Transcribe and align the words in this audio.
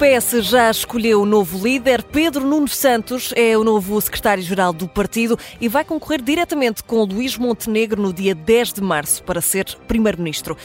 PS 0.00 0.42
já 0.46 0.70
escolheu 0.70 1.20
o 1.20 1.26
novo 1.26 1.62
líder. 1.62 2.02
Pedro 2.02 2.46
Nuno 2.46 2.66
Santos 2.66 3.34
é 3.36 3.54
o 3.58 3.62
novo 3.62 4.00
secretário-geral 4.00 4.72
do 4.72 4.88
partido 4.88 5.38
e 5.60 5.68
vai 5.68 5.84
concorrer 5.84 6.22
diretamente 6.22 6.82
com 6.82 7.04
Luís 7.04 7.36
Montenegro 7.36 8.00
no 8.00 8.10
dia 8.10 8.34
10 8.34 8.72
de 8.72 8.80
março 8.80 9.22
para 9.22 9.42
ser 9.42 9.66
primeiro-ministro. 9.86 10.56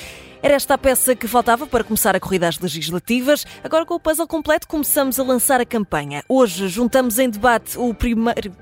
Era 0.45 0.53
esta 0.53 0.75
a 0.75 0.77
peça 0.77 1.15
que 1.15 1.27
faltava 1.27 1.65
para 1.65 1.83
começar 1.83 2.15
a 2.15 2.19
corrida 2.19 2.47
às 2.47 2.59
legislativas. 2.59 3.47
Agora, 3.63 3.83
com 3.83 3.95
o 3.95 3.99
puzzle 3.99 4.27
completo, 4.27 4.67
começamos 4.67 5.19
a 5.19 5.23
lançar 5.23 5.59
a 5.59 5.65
campanha. 5.65 6.23
Hoje 6.29 6.67
juntamos 6.67 7.17
em 7.17 7.27
debate 7.27 7.75
o 7.79 7.91
primeiro 7.95 8.53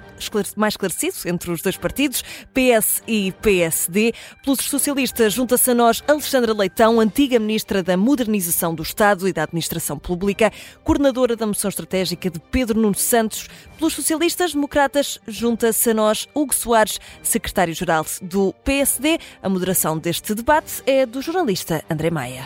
mais 0.56 0.76
esclarecido 0.76 1.18
entre 1.26 1.52
os 1.52 1.62
dois 1.62 1.76
partidos, 1.76 2.24
PS 2.54 3.04
e 3.06 3.34
PSD. 3.42 4.14
Pelos 4.42 4.62
socialistas, 4.62 5.34
junta-se 5.34 5.72
a 5.72 5.76
nós 5.76 6.02
Alexandra 6.08 6.54
Leitão, 6.54 7.02
antiga 7.02 7.38
Ministra 7.38 7.84
da 7.84 7.98
Modernização 7.98 8.74
do 8.74 8.82
Estado 8.82 9.28
e 9.28 9.34
da 9.34 9.44
Administração 9.44 10.00
Pública, 10.00 10.54
coordenadora 10.86 11.36
da 11.36 11.46
moção 11.46 11.68
estratégica 11.68 12.30
de 12.30 12.40
Pedro 12.40 12.80
Nuno 12.80 12.96
Santos. 12.96 13.50
Pelos 13.78 13.94
socialistas 13.94 14.54
democratas, 14.54 15.20
junta-se 15.28 15.90
a 15.90 15.94
nós 15.94 16.30
Hugo 16.34 16.56
Soares, 16.56 17.02
secretário-geral 17.22 18.06
do 18.22 18.54
PSD. 18.64 19.20
A 19.42 19.50
moderação 19.50 19.98
deste 19.98 20.34
debate 20.34 20.82
é 20.86 21.06
do 21.06 21.22
jornalista 21.22 21.73
jornalista 21.74 21.84
André 21.90 22.12
Maia. 22.12 22.46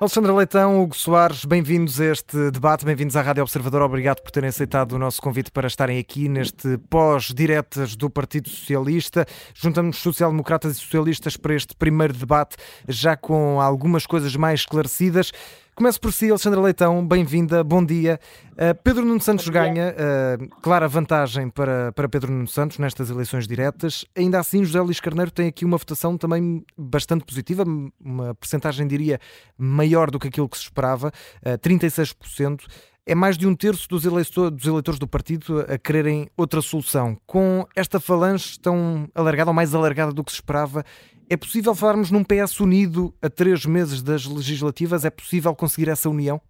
Alexandra 0.00 0.34
Leitão, 0.34 0.82
Hugo 0.82 0.94
Soares, 0.94 1.46
bem-vindos 1.46 1.98
a 1.98 2.06
este 2.06 2.50
debate, 2.50 2.84
bem-vindos 2.84 3.16
à 3.16 3.22
Rádio 3.22 3.42
Observador. 3.42 3.80
Obrigado 3.80 4.20
por 4.20 4.30
terem 4.30 4.48
aceitado 4.48 4.92
o 4.92 4.98
nosso 4.98 5.22
convite 5.22 5.50
para 5.50 5.66
estarem 5.66 5.98
aqui 5.98 6.28
neste 6.28 6.76
pós-diretas 6.90 7.96
do 7.96 8.10
Partido 8.10 8.50
Socialista. 8.50 9.24
Juntamos 9.54 9.96
social-democratas 9.96 10.72
e 10.72 10.80
socialistas 10.80 11.38
para 11.38 11.54
este 11.54 11.74
primeiro 11.74 12.12
debate, 12.12 12.56
já 12.86 13.16
com 13.16 13.60
algumas 13.62 14.04
coisas 14.04 14.36
mais 14.36 14.60
esclarecidas. 14.60 15.32
Começo 15.74 16.00
por 16.00 16.12
si, 16.12 16.30
Alexandra 16.30 16.60
Leitão, 16.60 17.04
bem-vinda, 17.04 17.64
bom 17.64 17.84
dia. 17.84 18.20
Uh, 18.52 18.80
Pedro 18.84 19.04
Nuno 19.04 19.20
Santos 19.20 19.48
ganha, 19.48 19.92
uh, 19.92 20.60
clara 20.62 20.86
vantagem 20.86 21.50
para, 21.50 21.90
para 21.90 22.08
Pedro 22.08 22.30
Nuno 22.30 22.46
Santos 22.46 22.78
nestas 22.78 23.10
eleições 23.10 23.44
diretas. 23.44 24.04
Ainda 24.16 24.38
assim, 24.38 24.64
José 24.64 24.80
Luís 24.80 25.00
Carneiro 25.00 25.32
tem 25.32 25.48
aqui 25.48 25.64
uma 25.64 25.76
votação 25.76 26.16
também 26.16 26.64
bastante 26.78 27.24
positiva, 27.24 27.64
uma 28.00 28.36
percentagem, 28.36 28.86
diria, 28.86 29.18
maior 29.58 30.12
do 30.12 30.20
que 30.20 30.28
aquilo 30.28 30.48
que 30.48 30.56
se 30.56 30.62
esperava, 30.62 31.08
uh, 31.44 31.58
36% 31.58 32.66
é 33.06 33.14
mais 33.14 33.36
de 33.36 33.46
um 33.46 33.54
terço 33.54 33.86
dos 33.88 34.04
eleitores 34.04 34.98
do 34.98 35.06
partido 35.06 35.60
a 35.68 35.76
quererem 35.76 36.28
outra 36.36 36.62
solução. 36.62 37.18
Com 37.26 37.66
esta 37.76 38.00
falange 38.00 38.58
tão 38.58 39.08
alargada, 39.14 39.50
ou 39.50 39.54
mais 39.54 39.74
alargada 39.74 40.12
do 40.12 40.24
que 40.24 40.32
se 40.32 40.36
esperava, 40.36 40.84
é 41.28 41.36
possível 41.36 41.74
falarmos 41.74 42.10
num 42.10 42.24
PS 42.24 42.60
unido 42.60 43.14
a 43.22 43.30
três 43.30 43.64
meses 43.66 44.02
das 44.02 44.26
legislativas? 44.26 45.04
É 45.04 45.10
possível 45.10 45.54
conseguir 45.54 45.90
essa 45.90 46.08
união? 46.08 46.40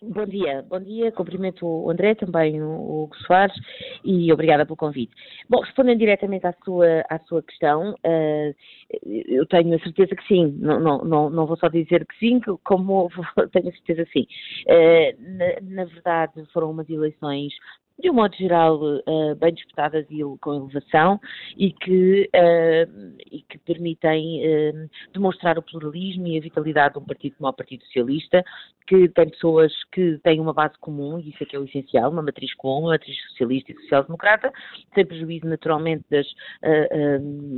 Bom 0.00 0.24
dia, 0.26 0.64
bom 0.68 0.78
dia, 0.78 1.10
cumprimento 1.10 1.66
o 1.66 1.90
André, 1.90 2.14
também 2.14 2.62
o 2.62 3.02
Hugo 3.02 3.16
Soares 3.26 3.56
e 4.04 4.32
obrigada 4.32 4.64
pelo 4.64 4.76
convite. 4.76 5.12
Bom, 5.48 5.60
respondendo 5.60 5.98
diretamente 5.98 6.46
à 6.46 6.54
sua, 6.64 7.04
à 7.10 7.18
sua 7.26 7.42
questão, 7.42 7.94
uh, 7.94 8.54
eu 9.02 9.44
tenho 9.46 9.74
a 9.74 9.80
certeza 9.80 10.14
que 10.14 10.24
sim, 10.28 10.56
não, 10.60 10.78
não, 10.78 10.98
não, 11.04 11.30
não, 11.30 11.46
vou 11.46 11.56
só 11.56 11.68
dizer 11.68 12.06
que 12.06 12.16
sim, 12.16 12.40
como 12.62 13.10
tenho 13.52 13.70
a 13.70 13.72
certeza 13.72 14.04
que 14.04 14.12
sim. 14.12 14.26
Uh, 14.68 15.36
na, 15.36 15.74
na, 15.82 15.84
verdade, 15.86 16.46
foram 16.52 16.70
umas 16.70 16.88
eleições 16.88 17.52
de 17.98 18.10
um 18.10 18.14
modo 18.14 18.34
geral, 18.36 18.80
uh, 18.80 19.34
bem 19.40 19.52
disputadas 19.52 20.06
e 20.08 20.20
com 20.40 20.54
elevação 20.54 21.20
e 21.56 21.72
que, 21.72 22.30
uh, 22.32 23.16
e 23.30 23.42
que 23.42 23.58
permitem 23.58 24.40
uh, 24.40 24.90
demonstrar 25.12 25.58
o 25.58 25.62
pluralismo 25.62 26.28
e 26.28 26.38
a 26.38 26.40
vitalidade 26.40 26.94
de 26.94 27.00
um 27.00 27.04
partido 27.04 27.34
como 27.36 27.50
o 27.50 27.52
Partido 27.52 27.84
Socialista, 27.86 28.44
que 28.86 29.08
tem 29.08 29.28
pessoas 29.28 29.72
que 29.90 30.18
têm 30.22 30.38
uma 30.38 30.52
base 30.52 30.78
comum, 30.78 31.18
e 31.18 31.30
isso 31.30 31.42
é 31.42 31.46
que 31.46 31.56
é 31.56 31.58
o 31.58 31.64
essencial, 31.64 32.10
uma 32.10 32.22
matriz 32.22 32.54
comum, 32.54 32.82
uma 32.82 32.90
matriz 32.90 33.16
socialista 33.30 33.72
e 33.72 33.74
social-democrata, 33.82 34.52
sem 34.94 35.04
prejuízo 35.04 35.46
naturalmente 35.46 36.04
das, 36.10 36.26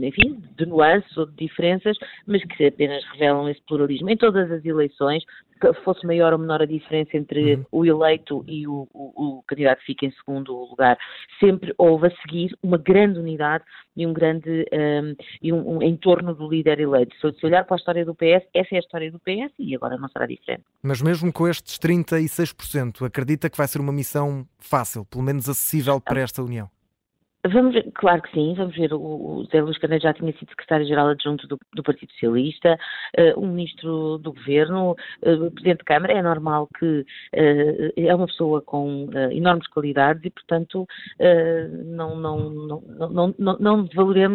enfim, 0.02 0.42
de 0.56 0.66
nuances 0.66 1.16
ou 1.16 1.26
de 1.26 1.36
diferenças, 1.36 1.96
mas 2.26 2.42
que 2.44 2.66
apenas 2.66 3.04
revelam 3.12 3.48
esse 3.48 3.62
pluralismo. 3.62 4.10
Em 4.10 4.16
todas 4.16 4.50
as 4.50 4.64
eleições, 4.64 5.22
fosse 5.84 6.06
maior 6.06 6.32
ou 6.32 6.38
menor 6.38 6.62
a 6.62 6.66
diferença 6.66 7.16
entre 7.16 7.54
uhum. 7.54 7.64
o 7.72 7.84
eleito 7.86 8.44
e 8.46 8.66
o, 8.66 8.88
o, 8.92 9.38
o, 9.38 9.42
candidato 9.46 9.80
que 9.80 9.86
fica 9.86 10.06
em 10.06 10.12
segundo 10.12 10.52
lugar. 10.52 10.98
Sempre 11.38 11.74
houve 11.78 12.08
a 12.08 12.16
seguir 12.22 12.56
uma 12.62 12.78
grande 12.78 13.18
unidade 13.18 13.64
e 13.96 14.06
um 14.06 14.12
grande 14.12 14.66
um, 14.72 15.16
e 15.42 15.52
um, 15.52 15.76
um, 15.76 15.82
em 15.82 15.96
torno 15.96 16.34
do 16.34 16.48
líder 16.48 16.80
eleito. 16.80 17.14
Se 17.20 17.46
olhar 17.46 17.64
para 17.64 17.76
a 17.76 17.78
história 17.78 18.04
do 18.04 18.14
PS, 18.14 18.46
essa 18.54 18.74
é 18.74 18.76
a 18.76 18.80
história 18.80 19.10
do 19.10 19.18
PS 19.18 19.52
e 19.58 19.74
agora 19.74 19.96
não 19.96 20.08
será 20.08 20.26
diferente. 20.26 20.64
Mas 20.82 21.02
mesmo 21.02 21.32
com 21.32 21.48
estes 21.48 21.78
36%, 21.78 23.06
acredita 23.06 23.50
que 23.50 23.56
vai 23.56 23.66
ser 23.66 23.80
uma 23.80 23.92
missão 23.92 24.46
fácil, 24.58 25.04
pelo 25.04 25.24
menos 25.24 25.48
acessível 25.48 26.00
para 26.00 26.20
esta 26.20 26.42
União? 26.42 26.68
Vamos 27.48 27.72
ver, 27.72 27.90
claro 27.94 28.20
que 28.20 28.30
sim, 28.32 28.52
vamos 28.54 28.76
ver, 28.76 28.92
o, 28.92 29.00
o 29.00 29.44
Zé 29.46 29.62
Luís 29.62 29.78
Carneiro 29.78 30.02
já 30.02 30.12
tinha 30.12 30.30
sido 30.32 30.50
secretário-geral 30.50 31.08
adjunto 31.08 31.48
do, 31.48 31.58
do, 31.72 31.82
Partido 31.82 32.12
Socialista, 32.12 32.78
uh, 33.18 33.40
um 33.40 33.46
ministro 33.46 34.18
do 34.18 34.34
Governo, 34.34 34.90
uh, 34.90 35.50
Presidente 35.50 35.78
de 35.78 35.84
Câmara, 35.84 36.12
é 36.12 36.20
normal 36.20 36.68
que 36.78 37.00
uh, 37.00 37.92
é 37.96 38.14
uma 38.14 38.26
pessoa 38.26 38.60
com 38.60 39.08
enormes 39.32 39.66
qualidades 39.68 40.22
e, 40.22 40.30
portanto, 40.30 40.86
não, 41.86 42.14
não, 42.16 42.50
não, 42.50 42.82
não, 43.10 43.34
não, 43.38 43.56
não 43.58 43.88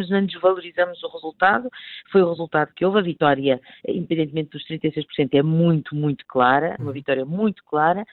nem 0.09 0.25
desvalorizamos 0.25 1.03
o 1.03 1.07
resultado, 1.09 1.69
foi 2.11 2.23
o 2.23 2.29
resultado 2.29 2.71
que 2.75 2.83
houve, 2.83 2.99
a 2.99 3.03
vitória, 3.03 3.61
independentemente 3.87 4.49
dos 4.49 4.65
36%, 4.67 5.29
é 5.33 5.43
muito, 5.43 5.95
muito 5.95 6.25
clara, 6.25 6.75
uma 6.79 6.87
uhum. 6.87 6.93
vitória 6.93 7.25
muito 7.25 7.63
clara, 7.65 8.03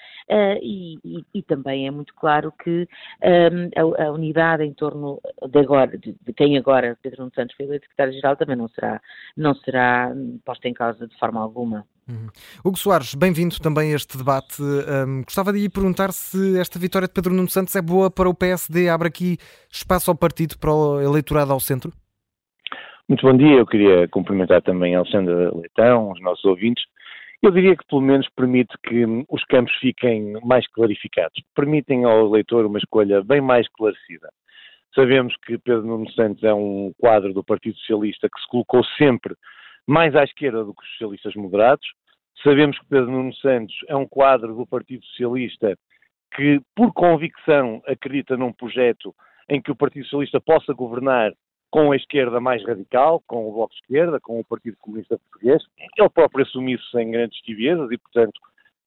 e, 0.60 0.98
e, 1.04 1.25
e, 1.34 1.42
também 1.42 1.86
é 1.86 1.91
muito 1.91 2.14
claro 2.14 2.52
que 2.62 2.86
a, 3.22 4.02
a 4.04 4.10
unidade 4.10 4.64
em 4.64 4.72
torno 4.82 5.20
de 5.48 5.60
agora, 5.60 5.97
de, 5.97 6.12
de 6.20 6.32
quem 6.32 6.59
agora 6.59 6.98
Pedro 7.00 7.20
Nuno 7.20 7.32
Santos 7.32 7.54
foi 7.54 7.66
eleito 7.66 7.84
secretário-geral, 7.84 8.37
também 8.37 8.56
não 8.56 8.66
será, 8.66 9.00
não 9.37 9.54
será 9.54 10.12
posta 10.44 10.66
em 10.69 10.75
causa 10.75 11.06
de 11.06 11.16
forma 11.20 11.41
alguma. 11.41 11.87
Uhum. 12.09 12.26
Hugo 12.65 12.76
Soares, 12.76 13.15
bem-vindo 13.15 13.60
também 13.60 13.93
a 13.93 13.94
este 13.94 14.19
debate. 14.19 14.60
Um, 14.60 15.22
gostava 15.22 15.53
de 15.53 15.60
lhe 15.60 15.70
perguntar 15.70 16.10
se 16.10 16.59
esta 16.59 16.81
vitória 16.81 17.06
de 17.06 17.15
Pedro 17.15 17.32
Nuno 17.32 17.48
Santos 17.48 17.76
é 17.76 17.81
boa 17.81 18.10
para 18.10 18.28
o 18.28 18.34
PSD, 18.34 18.88
abre 18.88 19.06
aqui 19.06 19.38
espaço 19.70 20.10
ao 20.10 20.16
partido 20.16 20.59
para 20.59 20.75
o 20.75 21.00
eleitorado 21.00 21.53
ao 21.53 21.60
centro? 21.60 21.93
Muito 23.09 23.25
bom 23.25 23.37
dia, 23.37 23.59
eu 23.59 23.66
queria 23.66 24.09
cumprimentar 24.09 24.62
também 24.62 24.97
a 24.97 24.99
Alexandra 24.99 25.53
Leitão, 25.54 26.10
os 26.10 26.20
nossos 26.20 26.44
ouvintes. 26.44 26.82
Eu 27.41 27.53
diria 27.53 27.76
que 27.76 27.87
pelo 27.87 28.00
menos 28.00 28.28
permite 28.34 28.75
que 28.82 29.04
os 29.28 29.44
campos 29.44 29.75
fiquem 29.81 30.32
mais 30.44 30.66
clarificados, 30.72 31.41
permitem 31.54 32.04
ao 32.04 32.26
eleitor 32.26 32.66
uma 32.66 32.78
escolha 32.78 33.22
bem 33.22 33.41
mais 33.41 33.64
esclarecida. 33.66 34.28
Sabemos 34.94 35.34
que 35.47 35.58
Pedro 35.58 35.86
Nuno 35.86 36.10
Santos 36.10 36.42
é 36.42 36.53
um 36.53 36.92
quadro 36.98 37.32
do 37.32 37.42
Partido 37.42 37.76
Socialista 37.78 38.28
que 38.28 38.41
se 38.41 38.48
colocou 38.48 38.84
sempre 38.98 39.34
mais 39.86 40.14
à 40.14 40.22
esquerda 40.22 40.64
do 40.64 40.75
que 40.75 40.82
os 40.82 40.91
socialistas 40.91 41.34
moderados. 41.34 41.86
Sabemos 42.42 42.78
que 42.78 42.86
Pedro 42.86 43.10
Nuno 43.10 43.34
Santos 43.34 43.75
é 43.88 43.97
um 43.97 44.06
quadro 44.06 44.54
do 44.54 44.66
Partido 44.66 45.04
Socialista 45.06 45.76
que, 46.34 46.60
por 46.75 46.92
convicção, 46.92 47.82
acredita 47.86 48.36
num 48.36 48.52
projeto 48.52 49.14
em 49.48 49.60
que 49.60 49.70
o 49.70 49.76
Partido 49.76 50.04
Socialista 50.04 50.41
possa 50.41 50.72
governar 50.72 51.32
com 51.70 51.91
a 51.91 51.97
esquerda 51.97 52.38
mais 52.38 52.62
radical, 52.66 53.22
com 53.26 53.48
o 53.48 53.52
Bloco 53.52 53.72
de 53.72 53.81
Esquerda, 53.81 54.20
com 54.20 54.38
o 54.38 54.44
Partido 54.44 54.76
Comunista 54.78 55.19
Português. 55.19 55.62
Ele 55.97 56.08
próprio 56.10 56.44
assumiu 56.44 56.76
isso 56.76 56.90
sem 56.90 57.11
grandes 57.11 57.38
tibiezas 57.40 57.90
e, 57.90 57.96
portanto, 57.96 58.38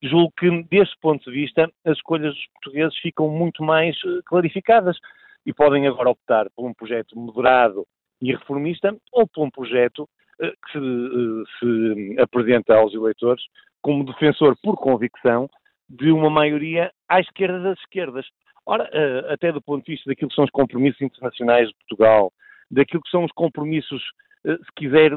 julgo 0.04 0.32
que, 0.38 0.64
desse 0.70 0.94
ponto 1.02 1.24
de 1.26 1.32
vista, 1.32 1.68
as 1.84 1.98
escolhas 1.98 2.36
dos 2.36 2.48
portugueses 2.54 2.96
ficam 3.00 3.28
muito 3.28 3.64
mais 3.64 3.96
eh, 4.06 4.20
clarificadas 4.26 4.98
e 5.46 5.54
podem 5.54 5.88
agora 5.88 6.10
optar 6.10 6.48
por 6.56 6.66
um 6.66 6.74
projeto 6.74 7.18
moderado 7.18 7.86
e 8.22 8.32
reformista 8.32 8.96
ou 9.12 9.28
por 9.28 9.44
um 9.44 9.50
projeto 9.50 10.04
uh, 10.04 10.52
que 10.66 10.72
se, 10.72 10.78
uh, 10.78 11.44
se, 11.60 12.22
apresenta 12.22 12.76
aos 12.76 12.94
eleitores 12.94 13.44
como 13.82 14.06
defensor 14.06 14.58
por 14.64 14.76
convicção 14.78 15.50
de 15.88 16.12
uma 16.12 16.30
maioria 16.30 16.92
à 17.08 17.20
esquerda 17.20 17.60
das 17.60 17.80
esquerdas. 17.80 18.26
Ora, 18.66 18.86
uh, 18.86 19.32
até 19.32 19.52
do 19.52 19.62
ponto 19.62 19.86
de 19.86 19.92
vista 19.92 20.10
daquilo 20.10 20.30
que 20.30 20.36
são 20.36 20.46
os 20.46 20.52
compromissos 20.52 21.02
internacionais 21.02 21.68
de 21.68 21.76
Portugal, 21.76 22.34
daquilo 22.72 23.04
que 23.04 23.12
são 23.12 23.24
os 23.24 23.32
compromissos, 23.32 24.02
se 24.44 24.72
quiser, 24.76 25.12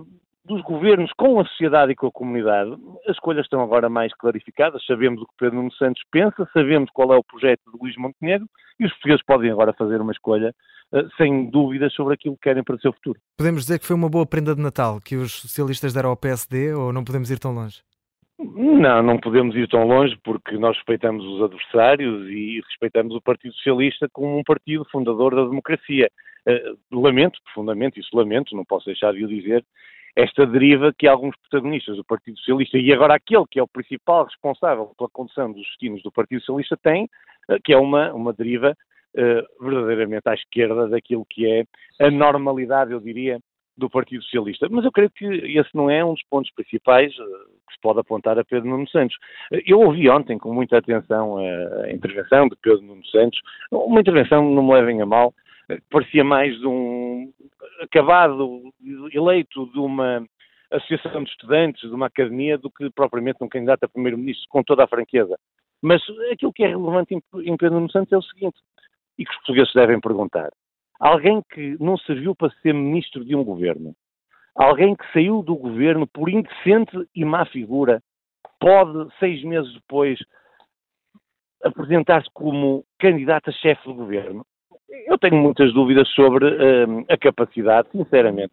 dos 0.48 0.62
governos 0.62 1.12
com 1.16 1.38
a 1.38 1.44
sociedade 1.44 1.92
e 1.92 1.94
com 1.94 2.06
a 2.06 2.12
comunidade, 2.12 2.72
as 3.06 3.14
escolhas 3.14 3.44
estão 3.44 3.60
agora 3.60 3.88
mais 3.88 4.12
clarificadas, 4.14 4.84
sabemos 4.86 5.22
o 5.22 5.26
que 5.26 5.34
Pedro 5.38 5.56
Nuno 5.56 5.72
Santos 5.74 6.02
pensa, 6.10 6.48
sabemos 6.52 6.90
qual 6.90 7.12
é 7.12 7.16
o 7.16 7.22
projeto 7.22 7.60
de 7.70 7.78
Luís 7.78 7.96
Montenegro 7.96 8.48
e 8.80 8.86
os 8.86 8.92
portugueses 8.92 9.24
podem 9.24 9.50
agora 9.50 9.72
fazer 9.74 10.00
uma 10.00 10.12
escolha 10.12 10.54
uh, 10.92 11.08
sem 11.16 11.50
dúvidas 11.50 11.92
sobre 11.92 12.14
aquilo 12.14 12.34
que 12.34 12.42
querem 12.42 12.64
para 12.64 12.76
o 12.76 12.80
seu 12.80 12.92
futuro. 12.92 13.20
Podemos 13.36 13.62
dizer 13.62 13.78
que 13.78 13.86
foi 13.86 13.94
uma 13.94 14.08
boa 14.08 14.26
prenda 14.26 14.54
de 14.54 14.62
Natal 14.62 14.98
que 15.04 15.16
os 15.16 15.32
socialistas 15.32 15.92
deram 15.92 16.10
ao 16.10 16.16
PSD 16.16 16.72
ou 16.72 16.92
não 16.92 17.04
podemos 17.04 17.30
ir 17.30 17.38
tão 17.38 17.52
longe? 17.52 17.82
Não, 18.38 19.02
não 19.02 19.18
podemos 19.18 19.56
ir 19.56 19.68
tão 19.68 19.84
longe 19.84 20.16
porque 20.22 20.56
nós 20.56 20.76
respeitamos 20.76 21.24
os 21.24 21.42
adversários 21.42 22.28
e 22.28 22.60
respeitamos 22.60 23.14
o 23.14 23.20
Partido 23.20 23.52
Socialista 23.54 24.08
como 24.12 24.38
um 24.38 24.44
partido 24.44 24.86
fundador 24.90 25.34
da 25.34 25.44
democracia. 25.44 26.08
Uh, 26.46 27.00
lamento 27.00 27.38
profundamente, 27.44 28.00
isso 28.00 28.16
lamento, 28.16 28.56
não 28.56 28.64
posso 28.64 28.86
deixar 28.86 29.12
de 29.12 29.24
o 29.24 29.28
dizer, 29.28 29.64
esta 30.16 30.46
deriva 30.46 30.92
que 30.96 31.06
alguns 31.06 31.36
protagonistas 31.36 31.96
do 31.96 32.04
Partido 32.04 32.38
Socialista 32.38 32.76
e 32.76 32.92
agora 32.92 33.14
aquele 33.14 33.44
que 33.50 33.58
é 33.58 33.62
o 33.62 33.68
principal 33.68 34.24
responsável 34.24 34.92
pela 34.96 35.10
condução 35.10 35.52
dos 35.52 35.62
destinos 35.62 36.02
do 36.02 36.10
Partido 36.10 36.40
Socialista 36.40 36.76
tem, 36.76 37.04
uh, 37.48 37.58
que 37.64 37.72
é 37.72 37.76
uma, 37.76 38.12
uma 38.12 38.32
deriva 38.32 38.76
uh, 39.14 39.64
verdadeiramente 39.64 40.28
à 40.28 40.34
esquerda 40.34 40.88
daquilo 40.88 41.26
que 41.28 41.46
é 41.46 41.64
a 42.00 42.10
normalidade, 42.10 42.92
eu 42.92 43.00
diria, 43.00 43.38
do 43.78 43.88
Partido 43.88 44.22
Socialista. 44.24 44.66
Mas 44.68 44.84
eu 44.84 44.90
creio 44.90 45.10
que 45.10 45.24
esse 45.24 45.70
não 45.72 45.88
é 45.88 46.04
um 46.04 46.12
dos 46.12 46.24
pontos 46.28 46.50
principais 46.52 47.14
que 47.14 47.74
se 47.74 47.80
pode 47.80 48.00
apontar 48.00 48.36
a 48.36 48.44
Pedro 48.44 48.68
Nuno 48.68 48.88
Santos. 48.88 49.16
Eu 49.64 49.80
ouvi 49.80 50.10
ontem 50.10 50.36
com 50.36 50.52
muita 50.52 50.78
atenção 50.78 51.36
a 51.38 51.92
intervenção 51.92 52.48
de 52.48 52.56
Pedro 52.60 52.82
Nuno 52.82 53.06
Santos, 53.06 53.40
uma 53.70 54.00
intervenção, 54.00 54.50
não 54.50 54.64
me 54.64 54.74
levem 54.74 55.00
a 55.00 55.06
mal, 55.06 55.32
parecia 55.90 56.24
mais 56.24 56.54
um 56.64 57.32
acabado 57.80 58.72
eleito 59.12 59.66
de 59.72 59.78
uma 59.78 60.26
associação 60.70 61.24
de 61.24 61.30
estudantes, 61.30 61.88
de 61.88 61.94
uma 61.94 62.06
academia, 62.06 62.58
do 62.58 62.70
que 62.70 62.90
propriamente 62.90 63.42
um 63.42 63.48
candidato 63.48 63.84
a 63.84 63.88
primeiro-ministro, 63.88 64.46
com 64.48 64.62
toda 64.62 64.84
a 64.84 64.88
franqueza. 64.88 65.38
Mas 65.80 66.02
aquilo 66.32 66.52
que 66.52 66.64
é 66.64 66.68
relevante 66.68 67.14
em 67.14 67.56
Pedro 67.56 67.76
Nuno 67.76 67.90
Santos 67.90 68.12
é 68.12 68.16
o 68.16 68.22
seguinte, 68.22 68.58
e 69.18 69.24
que 69.24 69.30
os 69.30 69.36
portugueses 69.38 69.72
devem 69.72 70.00
perguntar. 70.00 70.50
Alguém 70.98 71.42
que 71.52 71.76
não 71.80 71.96
serviu 71.96 72.34
para 72.34 72.52
ser 72.60 72.74
ministro 72.74 73.24
de 73.24 73.34
um 73.34 73.44
governo, 73.44 73.94
alguém 74.54 74.96
que 74.96 75.12
saiu 75.12 75.42
do 75.42 75.54
governo 75.54 76.06
por 76.06 76.28
indecente 76.28 77.08
e 77.14 77.24
má 77.24 77.46
figura, 77.46 78.02
pode, 78.58 79.08
seis 79.18 79.42
meses 79.44 79.72
depois, 79.74 80.18
apresentar-se 81.62 82.28
como 82.32 82.84
candidato 82.98 83.50
a 83.50 83.52
chefe 83.52 83.84
do 83.84 83.94
governo? 83.94 84.44
Eu 85.06 85.18
tenho 85.18 85.36
muitas 85.36 85.72
dúvidas 85.72 86.08
sobre 86.10 86.46
uh, 86.46 87.04
a 87.08 87.16
capacidade, 87.16 87.88
sinceramente, 87.92 88.52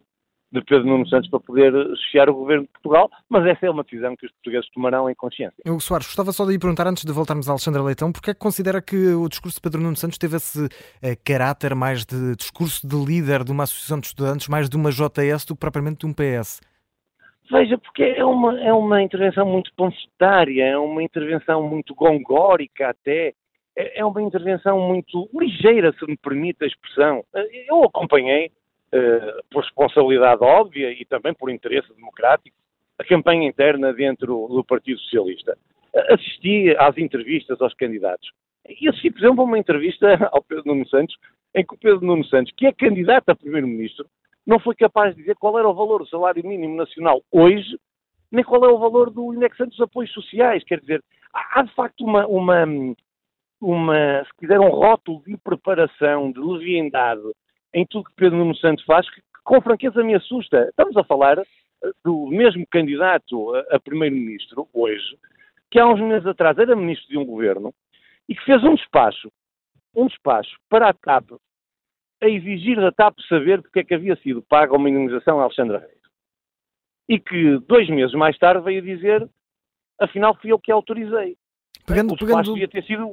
de 0.52 0.62
Pedro 0.62 0.86
Nuno 0.86 1.08
Santos 1.08 1.28
para 1.28 1.40
poder 1.40 1.72
chefiar 2.04 2.30
o 2.30 2.34
governo 2.34 2.64
de 2.64 2.70
Portugal, 2.70 3.10
mas 3.28 3.44
essa 3.46 3.66
é 3.66 3.70
uma 3.70 3.82
decisão 3.82 4.16
que 4.16 4.26
os 4.26 4.32
portugueses 4.32 4.70
tomarão 4.70 5.10
em 5.10 5.14
consciência. 5.14 5.56
Hugo 5.66 5.80
Soares, 5.80 6.06
gostava 6.06 6.32
só 6.32 6.44
de 6.44 6.52
lhe 6.52 6.58
perguntar, 6.58 6.86
antes 6.86 7.04
de 7.04 7.12
voltarmos 7.12 7.48
a 7.48 7.52
Alexandre 7.52 7.82
Leitão, 7.82 8.12
porque 8.12 8.30
é 8.30 8.34
que 8.34 8.40
considera 8.40 8.80
que 8.80 8.96
o 8.96 9.28
discurso 9.28 9.56
de 9.56 9.62
Pedro 9.62 9.80
Nuno 9.80 9.96
Santos 9.96 10.18
teve 10.18 10.36
esse 10.36 10.64
uh, 10.64 10.68
caráter 11.24 11.74
mais 11.74 12.04
de 12.04 12.36
discurso 12.36 12.86
de 12.86 12.96
líder 12.96 13.44
de 13.44 13.52
uma 13.52 13.64
associação 13.64 13.98
de 13.98 14.06
estudantes, 14.06 14.48
mais 14.48 14.68
de 14.68 14.76
uma 14.76 14.90
JS 14.90 15.44
do 15.46 15.54
que 15.54 15.60
propriamente 15.60 16.00
de 16.00 16.06
um 16.06 16.12
PS? 16.12 16.60
Veja, 17.50 17.78
porque 17.78 18.02
é 18.02 18.24
uma, 18.24 18.60
é 18.60 18.72
uma 18.72 19.02
intervenção 19.02 19.46
muito 19.46 19.70
panfletária, 19.76 20.64
é 20.64 20.78
uma 20.78 21.02
intervenção 21.02 21.62
muito 21.68 21.94
gongórica 21.94 22.90
até, 22.90 23.34
é, 23.76 24.00
é 24.00 24.04
uma 24.04 24.22
intervenção 24.22 24.80
muito 24.80 25.28
ligeira, 25.38 25.92
se 25.92 26.06
me 26.06 26.16
permite 26.16 26.64
a 26.64 26.66
expressão. 26.66 27.24
Eu 27.68 27.84
acompanhei, 27.84 28.46
uh, 28.46 29.42
por 29.50 29.62
responsabilidade 29.62 30.42
óbvia 30.42 30.90
e 30.90 31.04
também 31.04 31.34
por 31.34 31.50
interesse 31.50 31.92
democrático, 31.94 32.56
a 32.98 33.04
campanha 33.04 33.48
interna 33.48 33.92
dentro 33.92 34.48
do 34.48 34.64
Partido 34.64 34.98
Socialista. 35.00 35.56
Assisti 36.10 36.74
às 36.78 36.96
entrevistas 36.96 37.60
aos 37.60 37.74
candidatos. 37.74 38.30
E 38.68 38.88
assisti, 38.88 39.10
por 39.10 39.20
exemplo, 39.20 39.42
a 39.42 39.44
uma 39.44 39.58
entrevista 39.58 40.06
ao 40.32 40.42
Pedro 40.42 40.64
Nuno 40.66 40.88
Santos, 40.88 41.14
em 41.54 41.64
que 41.64 41.74
o 41.74 41.78
Pedro 41.78 42.04
Nuno 42.04 42.24
Santos, 42.24 42.52
que 42.56 42.66
é 42.66 42.72
candidato 42.72 43.28
a 43.28 43.36
primeiro-ministro, 43.36 44.06
não 44.46 44.58
foi 44.58 44.74
capaz 44.74 45.14
de 45.14 45.22
dizer 45.22 45.36
qual 45.36 45.58
era 45.58 45.68
o 45.68 45.74
valor 45.74 46.00
do 46.00 46.08
salário 46.08 46.46
mínimo 46.46 46.76
nacional 46.76 47.20
hoje, 47.32 47.78
nem 48.30 48.44
qual 48.44 48.64
é 48.64 48.68
o 48.68 48.78
valor 48.78 49.10
do 49.10 49.34
indexante 49.34 49.70
dos 49.70 49.80
apoios 49.80 50.12
sociais. 50.12 50.62
Quer 50.64 50.80
dizer, 50.80 51.02
há 51.32 51.62
de 51.62 51.74
facto 51.74 52.04
uma, 52.04 52.26
uma, 52.26 52.64
uma, 53.60 54.24
se 54.24 54.30
quiser, 54.38 54.60
um 54.60 54.68
rótulo 54.68 55.22
de 55.26 55.36
preparação, 55.36 56.30
de 56.30 56.40
leviandade 56.40 57.22
em 57.74 57.86
tudo 57.86 58.04
que 58.04 58.16
Pedro 58.16 58.38
Nuno 58.38 58.56
Santos 58.56 58.84
faz, 58.84 59.08
que, 59.10 59.20
com 59.44 59.60
franqueza 59.60 60.02
me 60.02 60.14
assusta. 60.14 60.68
Estamos 60.68 60.96
a 60.96 61.04
falar 61.04 61.38
eh, 61.38 61.44
do 62.04 62.26
mesmo 62.28 62.66
candidato 62.70 63.54
a, 63.54 63.76
a 63.76 63.80
primeiro-ministro, 63.80 64.68
hoje, 64.72 65.18
que 65.70 65.78
há 65.78 65.86
uns 65.86 66.00
meses 66.00 66.26
atrás 66.26 66.58
era 66.58 66.76
ministro 66.76 67.08
de 67.08 67.18
um 67.18 67.24
governo 67.24 67.72
e 68.28 68.34
que 68.34 68.44
fez 68.44 68.62
um 68.64 68.74
despacho, 68.74 69.30
um 69.94 70.06
despacho 70.06 70.56
para 70.68 70.88
a 70.88 70.94
TAP 70.94 71.32
a 72.22 72.28
exigir 72.28 72.80
da 72.80 72.90
TAP 72.90 73.18
saber 73.28 73.60
porque 73.62 73.80
é 73.80 73.84
que 73.84 73.94
havia 73.94 74.16
sido 74.16 74.42
paga 74.42 74.74
uma 74.74 74.88
indenização 74.88 75.38
a 75.38 75.44
Alexandre 75.44 75.78
Reis. 75.78 76.00
E 77.08 77.20
que 77.20 77.58
dois 77.60 77.88
meses 77.88 78.14
mais 78.14 78.36
tarde 78.38 78.64
veio 78.64 78.82
dizer, 78.82 79.28
afinal 80.00 80.34
fui 80.36 80.50
eu 80.50 80.58
que 80.58 80.72
autorizei. 80.72 81.36
Pegando, 81.86 82.14
o 82.14 82.18
pegando... 82.18 82.52
devia 82.52 82.68
ter 82.68 82.82
sido 82.84 83.08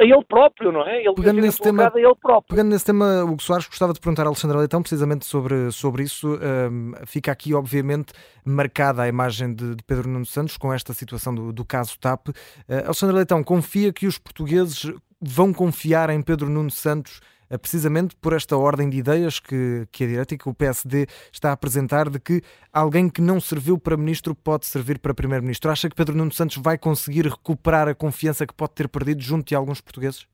ele 0.00 0.24
próprio, 0.24 0.70
não 0.70 0.86
é? 0.86 1.00
Ele 1.00 1.14
pegando 1.14 1.40
nesse 1.40 1.58
tema, 1.58 1.90
ele 1.94 2.14
próprio. 2.16 2.48
Pegando 2.50 2.70
nesse 2.70 2.84
tema, 2.84 3.24
Hugo 3.24 3.42
Soares, 3.42 3.66
gostava 3.66 3.94
de 3.94 4.00
perguntar 4.00 4.24
a 4.24 4.26
Alexandra 4.26 4.58
Leitão 4.58 4.82
precisamente 4.82 5.24
sobre, 5.24 5.70
sobre 5.72 6.02
isso. 6.02 6.38
Um, 6.38 6.92
fica 7.06 7.32
aqui, 7.32 7.54
obviamente, 7.54 8.12
marcada 8.44 9.02
a 9.02 9.08
imagem 9.08 9.54
de, 9.54 9.74
de, 9.74 9.82
Pedro 9.82 10.08
Nuno 10.08 10.26
Santos 10.26 10.58
com 10.58 10.72
esta 10.72 10.92
situação 10.92 11.34
do, 11.34 11.52
do 11.52 11.64
caso 11.64 11.98
TAP. 11.98 12.28
Uh, 12.28 12.34
Alexandra 12.84 13.16
Leitão, 13.16 13.42
confia 13.42 13.92
que 13.92 14.06
os 14.06 14.18
portugueses 14.18 14.92
vão 15.20 15.52
confiar 15.52 16.10
em 16.10 16.20
Pedro 16.20 16.50
Nuno 16.50 16.70
Santos 16.70 17.20
precisamente 17.56 18.14
por 18.16 18.32
esta 18.32 18.56
ordem 18.56 18.90
de 18.90 18.98
ideias 18.98 19.40
que, 19.40 19.86
que 19.90 20.04
a 20.04 20.06
direita 20.06 20.34
e 20.34 20.38
que 20.38 20.48
o 20.48 20.54
PSD 20.54 21.06
está 21.32 21.50
a 21.50 21.52
apresentar 21.52 22.10
de 22.10 22.18
que 22.18 22.42
alguém 22.72 23.08
que 23.08 23.22
não 23.22 23.40
serviu 23.40 23.78
para 23.78 23.96
ministro 23.96 24.34
pode 24.34 24.66
servir 24.66 24.98
para 24.98 25.14
primeiro-ministro. 25.14 25.70
Acha 25.70 25.88
que 25.88 25.96
Pedro 25.96 26.16
Nuno 26.16 26.32
Santos 26.32 26.58
vai 26.58 26.76
conseguir 26.76 27.26
recuperar 27.26 27.88
a 27.88 27.94
confiança 27.94 28.46
que 28.46 28.52
pode 28.52 28.72
ter 28.72 28.88
perdido 28.88 29.22
junto 29.22 29.48
de 29.48 29.54
alguns 29.54 29.80
portugueses? 29.80 30.26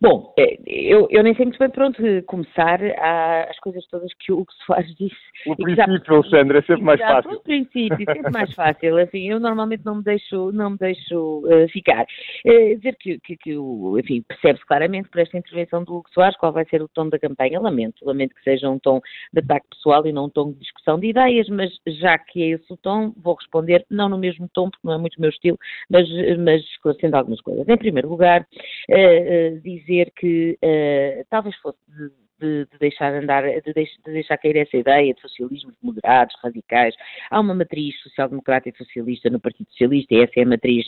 Bom, 0.00 0.32
é, 0.38 0.58
eu, 0.66 1.06
eu 1.10 1.22
nem 1.22 1.34
sei 1.34 1.46
muito 1.46 1.58
bem 1.58 1.70
por 1.70 1.84
onde 1.84 2.22
começar 2.22 2.80
as 3.48 3.58
coisas 3.60 3.86
todas 3.86 4.12
que 4.14 4.32
o 4.32 4.40
Hugo 4.40 4.52
Soares 4.66 4.92
disse. 4.96 5.16
O 5.46 5.56
princípio, 5.56 6.22
já, 6.22 6.30
Sandra, 6.30 6.58
é 6.58 6.62
sempre 6.62 6.82
mais 6.82 7.00
fácil. 7.00 7.30
O 7.32 7.40
princípio, 7.40 7.96
sempre 7.98 8.32
mais 8.32 8.54
fácil. 8.54 8.98
Assim, 8.98 9.30
eu 9.30 9.38
normalmente 9.38 9.84
não 9.84 9.96
me 9.96 10.02
deixo, 10.02 10.52
não 10.52 10.70
me 10.70 10.78
deixo 10.78 11.42
uh, 11.46 11.68
ficar. 11.68 12.06
Uh, 12.46 12.76
dizer 12.76 12.96
que, 12.98 13.18
que, 13.20 13.36
que 13.36 13.52
enfim, 13.52 14.22
percebe-se 14.26 14.66
claramente 14.66 15.08
por 15.08 15.20
esta 15.20 15.38
intervenção 15.38 15.84
do 15.84 15.96
Hugo 15.96 16.10
Soares 16.10 16.36
qual 16.36 16.52
vai 16.52 16.64
ser 16.66 16.82
o 16.82 16.88
tom 16.88 17.08
da 17.08 17.18
campanha. 17.18 17.60
Lamento, 17.60 18.04
lamento 18.04 18.34
que 18.34 18.42
seja 18.42 18.68
um 18.68 18.78
tom 18.78 19.00
de 19.32 19.40
ataque 19.40 19.68
pessoal 19.70 20.06
e 20.06 20.12
não 20.12 20.26
um 20.26 20.30
tom 20.30 20.52
de 20.52 20.58
discussão 20.58 20.98
de 20.98 21.08
ideias, 21.08 21.48
mas 21.48 21.70
já 21.86 22.18
que 22.18 22.42
é 22.42 22.46
esse 22.54 22.72
o 22.72 22.76
tom, 22.76 23.12
vou 23.16 23.34
responder, 23.34 23.84
não 23.90 24.08
no 24.08 24.18
mesmo 24.18 24.48
tom, 24.52 24.70
porque 24.70 24.86
não 24.86 24.94
é 24.94 24.98
muito 24.98 25.16
o 25.16 25.20
meu 25.20 25.30
estilo, 25.30 25.58
mas, 25.90 26.08
mas 26.38 26.62
esclarecendo 26.62 27.16
algumas 27.16 27.40
coisas. 27.40 27.68
Em 27.68 27.76
primeiro 27.76 28.08
lugar, 28.08 28.42
uh, 28.42 29.60
dizer 29.60 29.83
dizer 29.84 30.12
que 30.16 30.58
uh, 30.62 31.24
talvez 31.28 31.54
fosse 31.56 31.78
de, 31.88 32.10
de, 32.40 32.66
de, 32.66 32.78
deixar 32.78 33.14
andar, 33.14 33.42
de, 33.42 33.72
de, 33.72 33.88
deixar 34.06 34.38
cair 34.38 34.56
essa 34.56 34.76
ideia 34.76 35.14
de 35.14 35.20
socialismos 35.20 35.74
moderados, 35.82 36.34
radicais. 36.42 36.94
Há 37.30 37.40
uma 37.40 37.54
matriz 37.54 37.98
social-democrata 38.02 38.68
e 38.68 38.76
socialista 38.76 39.30
no 39.30 39.40
Partido 39.40 39.70
Socialista 39.70 40.14
e 40.14 40.22
essa 40.22 40.32
é 40.36 40.42
a 40.42 40.46
matriz 40.46 40.84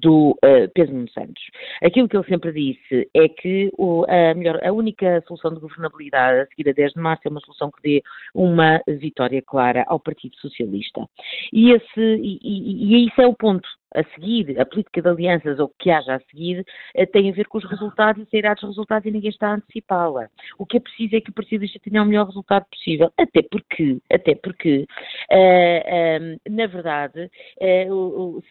do 0.00 0.30
uh, 0.30 0.68
Pedro 0.74 0.94
Nuno 0.94 1.10
Santos. 1.10 1.42
Aquilo 1.82 2.08
que 2.08 2.16
ele 2.16 2.26
sempre 2.26 2.52
disse 2.52 3.08
é 3.14 3.28
que 3.28 3.70
o, 3.78 4.04
a, 4.08 4.34
melhor, 4.34 4.58
a 4.64 4.72
única 4.72 5.22
solução 5.26 5.54
de 5.54 5.60
governabilidade 5.60 6.40
a 6.40 6.46
seguir 6.46 6.70
a 6.70 6.72
10 6.72 6.92
de 6.92 7.00
março 7.00 7.22
é 7.26 7.30
uma 7.30 7.40
solução 7.40 7.70
que 7.70 7.82
dê 7.82 8.02
uma 8.34 8.80
vitória 8.86 9.42
clara 9.42 9.84
ao 9.86 10.00
Partido 10.00 10.36
Socialista. 10.36 11.06
E, 11.52 11.72
esse, 11.72 12.00
e, 12.00 12.38
e, 12.42 12.96
e 12.96 13.06
isso 13.06 13.20
é 13.20 13.26
o 13.26 13.34
ponto 13.34 13.68
a 13.94 14.02
seguir, 14.14 14.60
a 14.60 14.66
política 14.66 15.00
de 15.00 15.08
alianças 15.08 15.58
ou 15.58 15.66
o 15.66 15.72
que 15.78 15.90
haja 15.90 16.14
a 16.14 16.20
seguir, 16.30 16.64
eh, 16.94 17.06
tem 17.06 17.30
a 17.30 17.32
ver 17.32 17.46
com 17.46 17.58
os 17.58 17.64
resultados 17.64 18.22
e 18.22 18.30
sairá 18.30 18.54
dos 18.54 18.64
resultados 18.64 19.06
e 19.06 19.10
ninguém 19.10 19.30
está 19.30 19.48
a 19.48 19.54
antecipá-la. 19.54 20.28
O 20.58 20.66
que 20.66 20.76
é 20.76 20.80
preciso 20.80 21.16
é 21.16 21.20
que 21.20 21.30
o 21.30 21.32
Partido 21.32 21.60
Socialista 21.62 21.90
tenha 21.90 22.02
o 22.02 22.06
melhor 22.06 22.26
resultado 22.26 22.66
possível, 22.70 23.10
até 23.18 23.42
porque, 23.42 23.98
até 24.12 24.34
porque, 24.34 24.86
uh, 25.30 25.34
uh, 25.34 26.54
na 26.54 26.66
verdade, 26.66 27.30
uh, 27.60 27.92
o, 27.92 28.42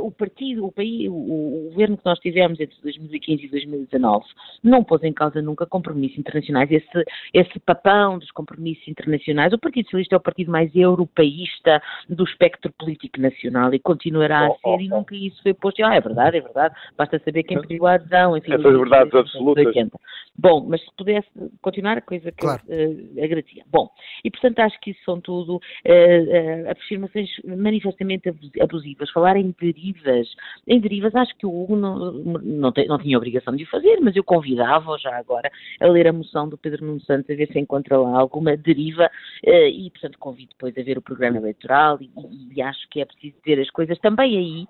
o, 0.00 0.10
partido, 0.12 0.66
o 0.66 0.72
país, 0.72 1.08
o, 1.08 1.12
o, 1.12 1.70
governo 1.70 1.96
que 1.96 2.06
nós 2.06 2.18
tivemos 2.20 2.60
entre 2.60 2.76
2015 2.82 3.44
e 3.44 3.48
2019 3.48 4.24
não 4.62 4.84
pôs 4.84 5.02
em 5.02 5.12
causa 5.12 5.42
nunca 5.42 5.66
compromissos 5.66 6.18
internacionais, 6.18 6.70
esse, 6.70 7.04
esse 7.32 7.58
papão 7.60 8.18
dos 8.18 8.30
compromissos 8.30 8.86
internacionais. 8.86 9.52
O 9.52 9.58
Partido 9.58 9.86
Socialista 9.86 10.14
é 10.14 10.18
o 10.18 10.22
partido 10.22 10.50
mais 10.50 10.74
europeísta 10.74 11.82
do 12.08 12.24
espectro 12.24 12.72
político 12.78 13.20
nacional 13.20 13.74
e 13.74 13.78
continuará 13.78 14.48
oh, 14.48 14.52
a 14.52 14.78
ser 14.78 14.83
e 14.84 14.88
nunca 14.88 15.14
isso 15.14 15.42
foi 15.42 15.54
posto. 15.54 15.84
Ah, 15.84 15.94
é 15.94 16.00
verdade, 16.00 16.38
é 16.38 16.40
verdade. 16.40 16.74
Basta 16.96 17.18
saber 17.24 17.42
quem 17.42 17.60
pediu 17.60 17.86
a 17.86 17.94
adesão. 17.94 18.36
Enfim, 18.36 18.52
Essas 18.52 18.78
verdades 18.78 19.14
absolutas. 19.14 19.66
80. 19.66 19.98
Bom, 20.36 20.66
mas 20.68 20.80
se 20.80 20.90
pudesse 20.96 21.28
continuar, 21.62 21.98
a 21.98 22.00
coisa 22.00 22.32
que 22.32 22.38
claro. 22.38 22.60
eu 22.68 22.90
uh, 22.90 23.24
agradecia. 23.24 23.64
Bom, 23.70 23.88
e 24.24 24.30
portanto 24.30 24.58
acho 24.60 24.80
que 24.80 24.90
isso 24.90 25.00
são 25.04 25.20
tudo 25.20 25.56
uh, 25.56 25.58
uh, 25.58 26.70
afirmações 26.70 27.30
manifestamente 27.44 28.32
abusivas. 28.60 29.10
Falar 29.10 29.36
em 29.36 29.54
derivas, 29.60 30.28
em 30.66 30.80
derivas 30.80 31.14
acho 31.14 31.36
que 31.36 31.46
o 31.46 31.62
Hugo 31.62 31.76
não, 31.76 32.12
não, 32.12 32.72
tem, 32.72 32.88
não 32.88 32.98
tinha 32.98 33.16
obrigação 33.16 33.54
de 33.54 33.62
o 33.62 33.68
fazer, 33.68 34.00
mas 34.00 34.16
eu 34.16 34.24
convidava 34.24 34.98
já 34.98 35.16
agora 35.16 35.50
a 35.80 35.86
ler 35.86 36.08
a 36.08 36.12
moção 36.12 36.48
do 36.48 36.58
Pedro 36.58 36.84
Nuno 36.84 37.00
Santos 37.02 37.30
a 37.30 37.34
ver 37.34 37.46
se 37.52 37.58
encontra 37.58 37.98
lá 37.98 38.18
alguma 38.18 38.56
deriva 38.56 39.08
e 39.44 39.90
portanto 39.90 40.18
convido 40.18 40.50
depois 40.50 40.76
a 40.76 40.82
ver 40.82 40.98
o 40.98 41.02
programa 41.02 41.36
eleitoral 41.36 41.98
e, 42.00 42.10
e, 42.30 42.54
e 42.56 42.62
acho 42.62 42.88
que 42.90 43.00
é 43.00 43.04
preciso 43.04 43.36
dizer 43.44 43.60
as 43.60 43.70
coisas 43.70 43.98
também 43.98 44.36
aí 44.36 44.66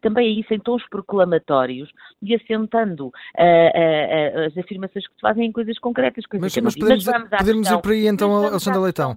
também 0.00 0.28
é 0.28 0.40
isso 0.40 0.52
em 0.52 0.58
tons 0.58 0.82
proclamatórios 0.88 1.90
e 2.22 2.34
assentando 2.34 3.10
as 3.36 4.56
afirmações 4.58 5.06
que 5.06 5.14
se 5.14 5.20
fazem 5.20 5.46
em 5.46 5.52
coisas 5.52 5.78
concretas. 5.78 6.26
Coisas 6.26 6.54
mas, 6.54 6.64
mas 6.64 6.76
podemos, 6.76 7.06
mas 7.06 7.28
podemos 7.38 7.70
ir 7.70 7.80
por 7.80 7.92
aí 7.92 8.06
então, 8.06 8.46
Alexandre 8.46 8.80
Leitão. 8.80 9.16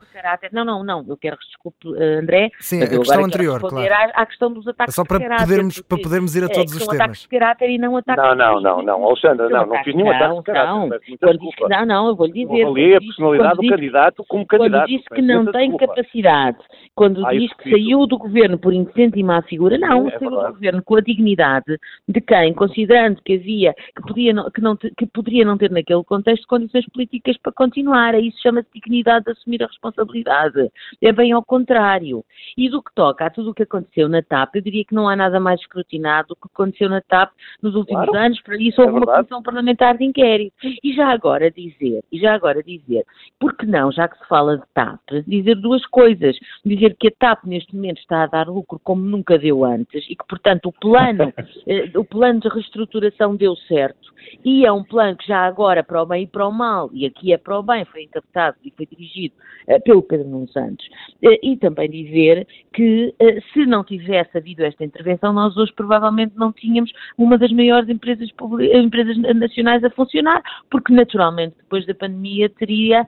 Não, 0.52 0.66
não, 0.66 0.84
não, 0.84 1.06
eu 1.08 1.18
quero, 1.18 1.38
desculpe, 1.38 1.88
André. 2.20 2.52
Sim, 2.60 2.82
a 2.84 2.88
questão 2.88 3.26
anterior, 3.26 3.60
claro. 3.60 3.94
À, 3.94 4.22
à, 4.22 4.26
questão 4.26 4.52
dos 4.52 4.68
ataques 4.68 4.94
é 4.94 4.96
só 4.96 5.04
para 5.04 5.20
de 5.20 5.26
caráter. 5.26 5.46
Podermos, 5.46 5.82
para 5.82 5.98
podermos 6.02 6.36
ir 6.36 6.44
a 6.44 6.50
todos 6.50 6.74
os 6.74 6.80
temas. 6.80 7.02
ataques 7.02 7.22
de 7.22 7.28
caráter 7.28 7.70
e 7.70 7.78
não 7.78 7.98
ataques 7.98 8.24
Não, 8.24 8.36
não, 8.36 8.62
não, 8.62 8.82
não, 8.82 9.06
Alexandre, 9.06 9.50
não, 9.50 9.66
não 9.66 9.84
fiz 9.84 9.96
nenhum 9.96 10.12
ataque 10.12 10.36
de 10.36 10.44
caráter. 10.44 11.02
Não, 11.22 11.70
não, 11.70 11.86
não, 11.86 12.08
eu 12.08 12.16
vou 12.16 12.28
lhe 12.28 12.46
dizer. 12.46 12.64
Avaliei 12.64 12.96
a 12.96 13.00
personalidade 13.00 13.56
do 13.56 13.70
candidato 13.70 14.26
como 14.28 14.46
candidato. 14.46 14.88
Quando 14.88 14.88
disse 14.88 15.10
que 15.10 15.22
não 15.22 15.52
tem 15.52 15.78
capacidade, 15.78 16.58
quando 16.96 17.30
diz 17.30 17.54
que 17.54 17.70
saiu 17.70 18.06
do 18.06 18.18
governo 18.18 18.58
por 18.58 18.74
incentivar 18.74 19.40
a 19.40 19.43
figura, 19.44 19.78
não, 19.78 20.10
saiu 20.10 20.30
do 20.30 20.54
governo 20.54 20.84
com 20.84 20.96
a 20.96 21.02
dignidade 21.02 21.78
de 22.08 22.22
quem, 22.22 22.54
considerando 22.54 23.22
que 23.24 23.36
havia, 23.36 23.74
que, 23.74 24.02
podia 24.02 24.34
não, 24.34 24.50
que, 24.50 24.62
não, 24.62 24.76
que 24.76 25.06
poderia 25.08 25.46
não 25.46 25.58
ter 25.58 25.72
naquele 25.72 26.04
contexto 26.04 26.48
condições 26.48 26.86
políticas 26.90 27.38
para 27.38 27.52
continuar. 27.52 28.16
Isso 28.16 28.42
chama-se 28.42 28.68
dignidade 28.74 29.26
de 29.26 29.32
assumir 29.32 29.64
a 29.64 29.68
responsabilidade. 29.68 30.70
É 31.02 31.12
bem 31.12 31.32
ao 31.32 31.44
contrário. 31.44 32.24
E 32.58 32.70
do 32.70 32.82
que 32.82 32.94
toca 32.94 33.26
a 33.26 33.30
tudo 33.30 33.52
o 33.52 33.54
que 33.54 33.64
aconteceu 33.64 34.10
na 34.10 34.22
TAP, 34.22 34.56
eu 34.56 34.62
diria 34.62 34.86
que 34.86 34.96
não 34.96 35.08
há 35.08 35.16
nada 35.16 35.40
mais 35.40 35.60
escrutinado 35.60 36.30
do 36.30 36.36
que 36.36 36.48
aconteceu 36.52 36.90
na 36.90 37.02
TAP 37.02 37.32
nos 37.62 37.76
últimos 37.76 38.06
claro. 38.06 38.26
anos, 38.26 38.42
para 38.42 38.58
isso 38.58 38.82
houve 38.82 38.94
é 38.94 38.98
uma 38.98 39.06
comissão 39.06 39.44
parlamentar 39.44 39.98
de 39.98 40.06
inquérito. 40.06 40.54
E 40.84 40.94
já 40.94 41.10
agora 41.10 41.52
dizer, 41.52 42.02
e 42.12 42.20
já 42.20 42.34
agora 42.34 42.64
dizer, 42.64 43.06
porque 43.40 43.66
não, 43.66 43.92
já 43.92 44.08
que 44.08 44.18
se 44.18 44.28
fala 44.28 44.58
de 44.58 44.64
TAP, 44.74 45.00
dizer 45.28 45.56
duas 45.56 45.86
coisas. 45.88 46.38
Dizer 46.66 46.96
que 47.00 47.08
a 47.08 47.12
TAP 47.12 47.46
neste 47.46 47.76
momento 47.76 48.00
está 48.00 48.24
a 48.24 48.28
dar 48.28 48.48
lucro 48.48 48.80
como 48.84 49.04
nunca 49.04 49.33
deu 49.38 49.64
antes 49.64 50.06
e 50.10 50.16
que, 50.16 50.26
portanto, 50.28 50.68
o 50.68 50.72
plano, 50.72 51.34
eh, 51.68 51.90
o 51.96 52.04
plano 52.04 52.40
de 52.40 52.50
reestruturação 52.50 53.36
deu 53.36 53.56
certo 53.56 54.14
e 54.44 54.66
é 54.66 54.72
um 54.72 54.84
plano 54.84 55.18
que 55.18 55.28
já 55.28 55.46
agora 55.46 55.84
para 55.84 56.02
o 56.02 56.06
bem 56.06 56.24
e 56.24 56.28
para 56.28 56.48
o 56.48 56.52
mal, 56.52 56.90
e 56.94 57.06
aqui 57.06 57.34
é 57.34 57.38
para 57.38 57.60
o 57.60 57.64
bem, 57.64 57.86
foi 57.86 58.04
encaptado 58.04 58.58
e 58.64 58.72
foi 58.72 58.86
dirigido 58.86 59.36
uh, 59.68 59.82
pelo 59.84 60.02
Pedro 60.02 60.28
Nuno 60.28 60.48
Santos. 60.50 60.86
Uh, 61.22 61.38
e 61.42 61.58
também 61.58 61.90
dizer 61.90 62.48
que 62.74 63.14
uh, 63.22 63.42
se 63.54 63.66
não 63.66 63.84
tivesse 63.84 64.38
havido 64.38 64.64
esta 64.64 64.84
intervenção, 64.84 65.34
nós 65.34 65.56
hoje 65.58 65.74
provavelmente 65.74 66.34
não 66.36 66.52
tínhamos 66.52 66.92
uma 67.18 67.38
das 67.38 67.52
maiores 67.52 67.90
empresas, 67.90 68.30
empresas 68.74 69.18
nacionais 69.18 69.84
a 69.84 69.90
funcionar, 69.92 70.42
porque 70.70 70.94
naturalmente 70.94 71.56
depois 71.58 71.86
da 71.86 71.94
pandemia 71.94 72.50
teria 72.50 73.06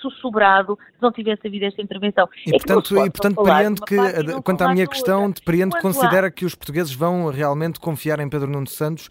sussurrado 0.00 0.78
se 0.94 1.02
não 1.02 1.12
tivesse 1.12 1.46
havido 1.46 1.64
esta 1.64 1.80
intervenção. 1.80 2.28
E 2.46 2.50
é 2.50 2.58
portanto, 2.58 2.94
e, 2.94 3.10
portanto 3.10 3.42
Periando 3.42 3.82
que, 3.82 3.96
quanto 4.42 4.62
à 4.62 4.72
minha 4.72 4.86
questão, 4.86 5.27
Periando 5.44 5.76
considera 5.80 6.30
que 6.30 6.44
os 6.44 6.54
portugueses 6.54 6.92
vão 6.94 7.30
realmente 7.30 7.78
confiar 7.80 8.20
em 8.20 8.28
Pedro 8.28 8.48
Nuno 8.48 8.66
Santos 8.66 9.08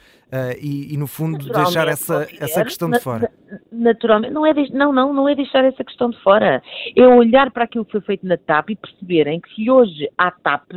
e, 0.60 0.94
e, 0.94 0.98
no 0.98 1.08
fundo 1.08 1.38
deixar 1.38 1.88
essa, 1.88 2.28
essa 2.40 2.64
questão 2.64 2.90
de 2.90 3.00
fora? 3.00 3.32
Naturalmente, 3.72 4.34
não, 4.34 4.46
é 4.46 4.54
de, 4.54 4.74
não, 4.74 4.92
não, 4.92 5.14
não 5.14 5.30
é 5.30 5.36
deixar 5.36 5.64
essa 5.64 5.84
questão 5.84 6.10
de 6.10 6.22
fora. 6.22 6.62
É 6.96 7.08
olhar 7.08 7.52
para 7.52 7.64
aquilo 7.64 7.86
que 7.86 7.94
foi 7.94 8.02
feito 8.02 8.26
na 8.26 8.38
TAP 8.38 8.72
e 8.72 8.76
perceberem 8.76 9.40
que 9.40 9.54
se 9.56 9.70
hoje 9.70 10.10
há 10.18 10.32
TAP, 10.32 10.72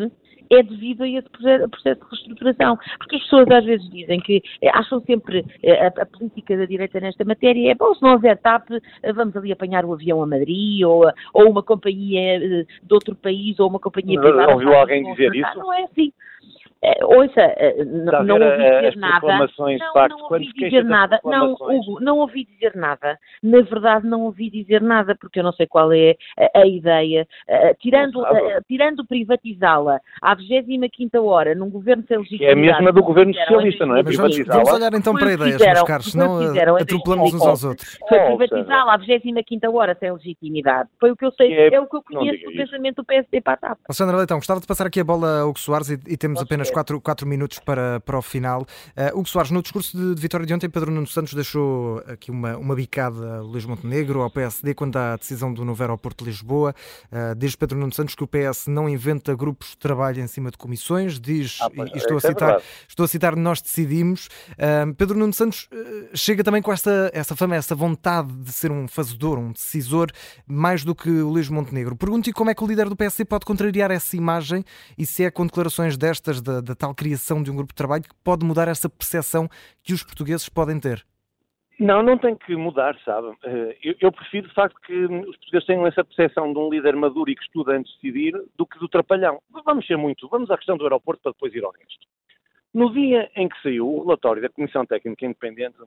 é 0.50 0.62
devido 0.62 1.02
a 1.02 1.08
esse 1.08 1.28
processo 1.30 2.00
de 2.00 2.10
reestruturação. 2.10 2.76
Porque 2.98 3.16
as 3.16 3.22
pessoas 3.22 3.50
às 3.50 3.64
vezes 3.64 3.88
dizem 3.90 4.20
que 4.20 4.42
eh, 4.60 4.70
acham 4.74 5.00
sempre 5.02 5.44
eh, 5.62 5.86
a, 5.86 6.02
a, 6.02 6.06
política 6.06 6.56
da 6.56 6.64
direita 6.64 6.98
nesta 7.00 7.24
matéria 7.24 7.70
é 7.70 7.74
bom, 7.74 7.94
se 7.94 8.02
não 8.02 8.12
houver 8.12 8.36
TAP, 8.38 8.70
eh, 8.70 9.12
vamos 9.12 9.36
ali 9.36 9.52
apanhar 9.52 9.84
o 9.84 9.92
avião 9.92 10.22
a 10.22 10.26
Madrid 10.26 10.82
ou, 10.84 11.04
ou 11.32 11.50
uma 11.50 11.62
companhia 11.62 12.40
de 12.40 12.94
outro 12.94 13.14
país 13.14 13.58
ou 13.60 13.68
uma 13.68 13.78
companhia 13.78 14.20
privada. 14.20 14.46
Não 14.46 14.54
ouviu 14.54 14.74
alguém 14.74 15.04
dizer 15.04 15.34
isso? 15.34 15.58
Não 15.58 15.72
é 15.72 15.84
assim. 15.84 16.12
Uh, 16.82 17.18
ouça, 17.18 17.42
uh, 17.42 18.24
não, 18.24 18.40
ouvi 18.40 18.80
dizer 18.80 18.96
nada. 18.96 19.20
Não, 19.36 20.08
não 20.08 20.18
ouvi 20.30 20.52
dizer 20.54 20.84
nada. 20.84 21.20
Não, 21.22 21.52
Hugo, 21.52 22.00
não 22.00 22.18
ouvi 22.18 22.44
dizer 22.46 22.74
nada. 22.74 23.18
Na 23.42 23.60
verdade, 23.60 24.06
não 24.06 24.22
ouvi 24.22 24.48
dizer 24.48 24.80
nada, 24.80 25.14
porque 25.14 25.40
eu 25.40 25.44
não 25.44 25.52
sei 25.52 25.66
qual 25.66 25.92
é 25.92 26.16
a, 26.38 26.60
a 26.60 26.66
ideia. 26.66 27.26
Uh, 27.46 27.76
tirando, 27.78 28.24
tirando 28.66 29.04
privatizá-la 29.04 30.00
à 30.22 30.34
25 30.34 31.22
hora, 31.22 31.54
num 31.54 31.68
governo 31.68 32.02
sem 32.08 32.16
legitimidade. 32.16 32.58
É 32.58 32.72
a 32.72 32.76
mesma 32.76 32.92
do 32.92 33.02
governo 33.02 33.34
socialista, 33.34 33.84
não 33.84 33.96
é? 33.96 34.02
Vamos, 34.02 34.38
vamos, 34.46 34.72
olhar 34.72 34.94
então 34.94 35.14
para 35.14 35.32
ideias, 35.32 35.60
meus 35.60 35.82
caros, 35.82 36.12
senão 36.12 36.40
atropelamos 36.80 37.34
uns 37.34 37.42
aos 37.42 37.62
outros. 37.62 37.98
Foi 38.08 38.18
privatizá-la 38.20 38.94
à 38.94 38.96
25 38.96 39.76
hora 39.76 39.94
sem 40.00 40.10
legitimidade. 40.10 40.88
Foi 40.98 41.10
o 41.10 41.16
que 41.16 41.26
eu 41.26 41.32
sei, 41.32 41.52
é, 41.52 41.74
é 41.74 41.80
o 41.80 41.86
que 41.86 41.96
eu 41.96 42.02
conheço 42.02 42.42
do 42.44 42.52
pensamento 42.52 42.96
do 42.96 43.04
PSD 43.04 43.42
para 43.42 43.52
a 43.52 43.56
TAP. 43.56 43.78
Alexandre 43.86 44.16
Leitão, 44.16 44.38
gostava 44.38 44.60
de 44.60 44.66
passar 44.66 44.86
aqui 44.86 45.00
a 45.00 45.04
bola 45.04 45.40
a 45.40 45.46
Hugo 45.46 45.58
Soares 45.58 45.90
e, 45.90 46.00
e 46.08 46.16
temos 46.16 46.40
apenas 46.40 46.69
quatro, 46.70 47.26
minutos 47.26 47.58
para, 47.58 48.00
para 48.00 48.18
o 48.18 48.22
final. 48.22 48.62
Uh, 48.96 49.18
Hugo 49.18 49.28
Soares, 49.28 49.50
no 49.50 49.62
discurso 49.62 49.96
de, 49.96 50.14
de, 50.14 50.20
vitória 50.20 50.46
de 50.46 50.54
ontem, 50.54 50.68
Pedro 50.68 50.90
Nuno 50.90 51.06
Santos 51.06 51.34
deixou 51.34 51.98
aqui 52.06 52.30
uma, 52.30 52.56
uma 52.56 52.74
bicada 52.74 53.38
a 53.38 53.40
Luís 53.40 53.64
Montenegro, 53.64 54.22
ao 54.22 54.30
PSD, 54.30 54.74
quando 54.74 54.96
há 54.96 55.14
a 55.14 55.16
decisão 55.16 55.52
do 55.52 55.64
novo 55.64 55.82
aeroporto 55.82 56.24
de 56.24 56.30
Lisboa. 56.30 56.74
Uh, 57.10 57.34
diz 57.36 57.56
Pedro 57.56 57.78
Nuno 57.78 57.92
Santos 57.92 58.14
que 58.14 58.24
o 58.24 58.26
PS 58.26 58.66
não 58.66 58.88
inventa 58.88 59.34
grupos 59.34 59.70
de 59.70 59.78
trabalho 59.78 60.22
em 60.22 60.26
cima 60.26 60.50
de 60.50 60.58
comissões, 60.58 61.20
diz, 61.20 61.58
ah, 61.62 61.70
e, 61.94 61.98
estou, 61.98 62.16
a 62.16 62.18
é 62.18 62.20
citar, 62.20 62.50
é 62.58 62.62
estou 62.88 63.04
a 63.04 63.08
citar, 63.08 63.36
nós 63.36 63.60
decidimos. 63.60 64.26
Uh, 64.52 64.94
Pedro 64.94 65.18
Nuno 65.18 65.32
Santos 65.32 65.68
chega 66.14 66.42
também 66.42 66.62
com 66.62 66.72
esta, 66.72 67.10
essa 67.12 67.36
fama, 67.36 67.56
essa 67.56 67.74
vontade 67.74 68.32
de 68.32 68.52
ser 68.52 68.70
um 68.70 68.86
fazedor, 68.86 69.38
um 69.38 69.52
decisor, 69.52 70.10
mais 70.46 70.84
do 70.84 70.94
que 70.94 71.08
o 71.08 71.28
Luís 71.28 71.48
Montenegro. 71.48 71.96
Pergunto-lhe 71.96 72.32
como 72.32 72.50
é 72.50 72.54
que 72.54 72.62
o 72.62 72.66
líder 72.66 72.88
do 72.88 72.96
PSD 72.96 73.24
pode 73.24 73.44
contrariar 73.44 73.90
essa 73.90 74.16
imagem 74.16 74.64
e 74.96 75.06
se 75.06 75.24
é 75.24 75.30
com 75.30 75.46
declarações 75.46 75.96
destas 75.96 76.40
da, 76.40 76.59
da 76.62 76.74
tal 76.74 76.94
criação 76.94 77.42
de 77.42 77.50
um 77.50 77.56
grupo 77.56 77.72
de 77.72 77.76
trabalho 77.76 78.02
que 78.02 78.14
pode 78.22 78.44
mudar 78.44 78.68
essa 78.68 78.88
percepção 78.88 79.48
que 79.82 79.92
os 79.92 80.02
portugueses 80.02 80.48
podem 80.48 80.78
ter? 80.78 81.04
Não, 81.78 82.02
não 82.02 82.18
tem 82.18 82.36
que 82.36 82.54
mudar, 82.54 82.94
sabe? 83.04 83.34
Eh, 83.42 83.78
eu, 83.82 83.94
eu, 84.00 84.12
prefiro, 84.12 84.46
de 84.46 84.52
facto, 84.52 84.78
que 84.82 84.92
os 84.92 85.36
portugueses 85.38 85.66
tenham 85.66 85.86
essa 85.86 86.04
percepção 86.04 86.52
de 86.52 86.58
um 86.58 86.68
líder 86.68 86.94
maduro 86.94 87.30
e 87.30 87.34
que 87.34 87.42
estuda 87.42 87.72
antes 87.72 87.90
de 87.92 88.12
decidir 88.12 88.34
do 88.56 88.66
que 88.66 88.78
do 88.78 88.86
trapalhão. 88.86 89.40
Vamos 89.64 89.86
ser 89.86 89.96
muito. 89.96 90.28
Vamos 90.28 90.50
à 90.50 90.58
questão 90.58 90.76
do 90.76 90.84
aeroporto 90.84 91.22
para 91.22 91.32
depois 91.32 91.54
ir 91.54 91.64
ao 91.64 91.72
resto. 91.72 92.06
No 92.74 92.92
dia 92.92 93.30
em 93.34 93.48
que 93.48 93.62
saiu 93.62 93.88
o 93.88 94.04
relatório 94.04 94.42
da 94.42 94.50
Comissão 94.50 94.84
Técnica 94.84 95.24
Independente, 95.24 95.78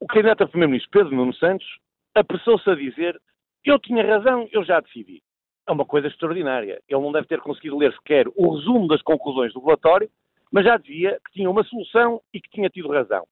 o 0.00 0.06
candidato 0.08 0.42
a 0.42 0.48
primeiro-ministro, 0.48 0.90
Pedro 0.90 1.14
Nuno 1.14 1.34
Santos, 1.34 1.66
apressou-se 2.12 2.68
a 2.68 2.74
dizer 2.74 3.20
eu 3.64 3.78
tinha 3.78 4.04
razão, 4.04 4.48
eu 4.50 4.64
já 4.64 4.80
decidi 4.80 5.22
é 5.66 5.72
uma 5.72 5.84
coisa 5.84 6.08
extraordinária. 6.08 6.80
Ele 6.88 7.00
não 7.00 7.12
deve 7.12 7.26
ter 7.26 7.40
conseguido 7.40 7.78
ler 7.78 7.92
sequer 7.94 8.26
o 8.36 8.54
resumo 8.54 8.88
das 8.88 9.02
conclusões 9.02 9.52
do 9.52 9.60
relatório, 9.60 10.10
mas 10.50 10.64
já 10.64 10.76
dizia 10.76 11.18
que 11.24 11.32
tinha 11.32 11.50
uma 11.50 11.64
solução 11.64 12.20
e 12.32 12.40
que 12.40 12.50
tinha 12.50 12.68
tido 12.68 12.92
razão. 12.92 13.24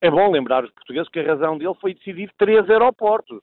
É 0.00 0.10
bom 0.10 0.30
lembrar 0.30 0.64
os 0.64 0.70
portugueses 0.72 1.08
que 1.10 1.20
a 1.20 1.26
razão 1.26 1.58
dele 1.58 1.74
foi 1.80 1.94
decidir 1.94 2.30
três 2.38 2.68
aeroportos. 2.70 3.42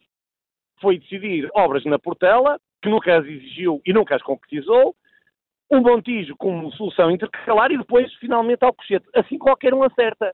Foi 0.82 0.98
decidir 0.98 1.50
obras 1.54 1.84
na 1.86 2.00
Portela, 2.00 2.60
que 2.82 2.90
nunca 2.90 3.18
as 3.18 3.26
exigiu 3.26 3.82
e 3.86 3.94
nunca 3.94 4.16
as 4.16 4.22
concretizou, 4.22 4.96
um 5.70 5.82
Montijo 5.82 6.36
como 6.38 6.72
solução 6.72 7.12
intercalar 7.12 7.72
e 7.72 7.78
depois, 7.78 8.14
finalmente, 8.16 8.64
ao 8.64 8.74
Cochete. 8.74 9.06
Assim 9.14 9.38
qualquer 9.38 9.74
um 9.74 9.84
acerta. 9.84 10.34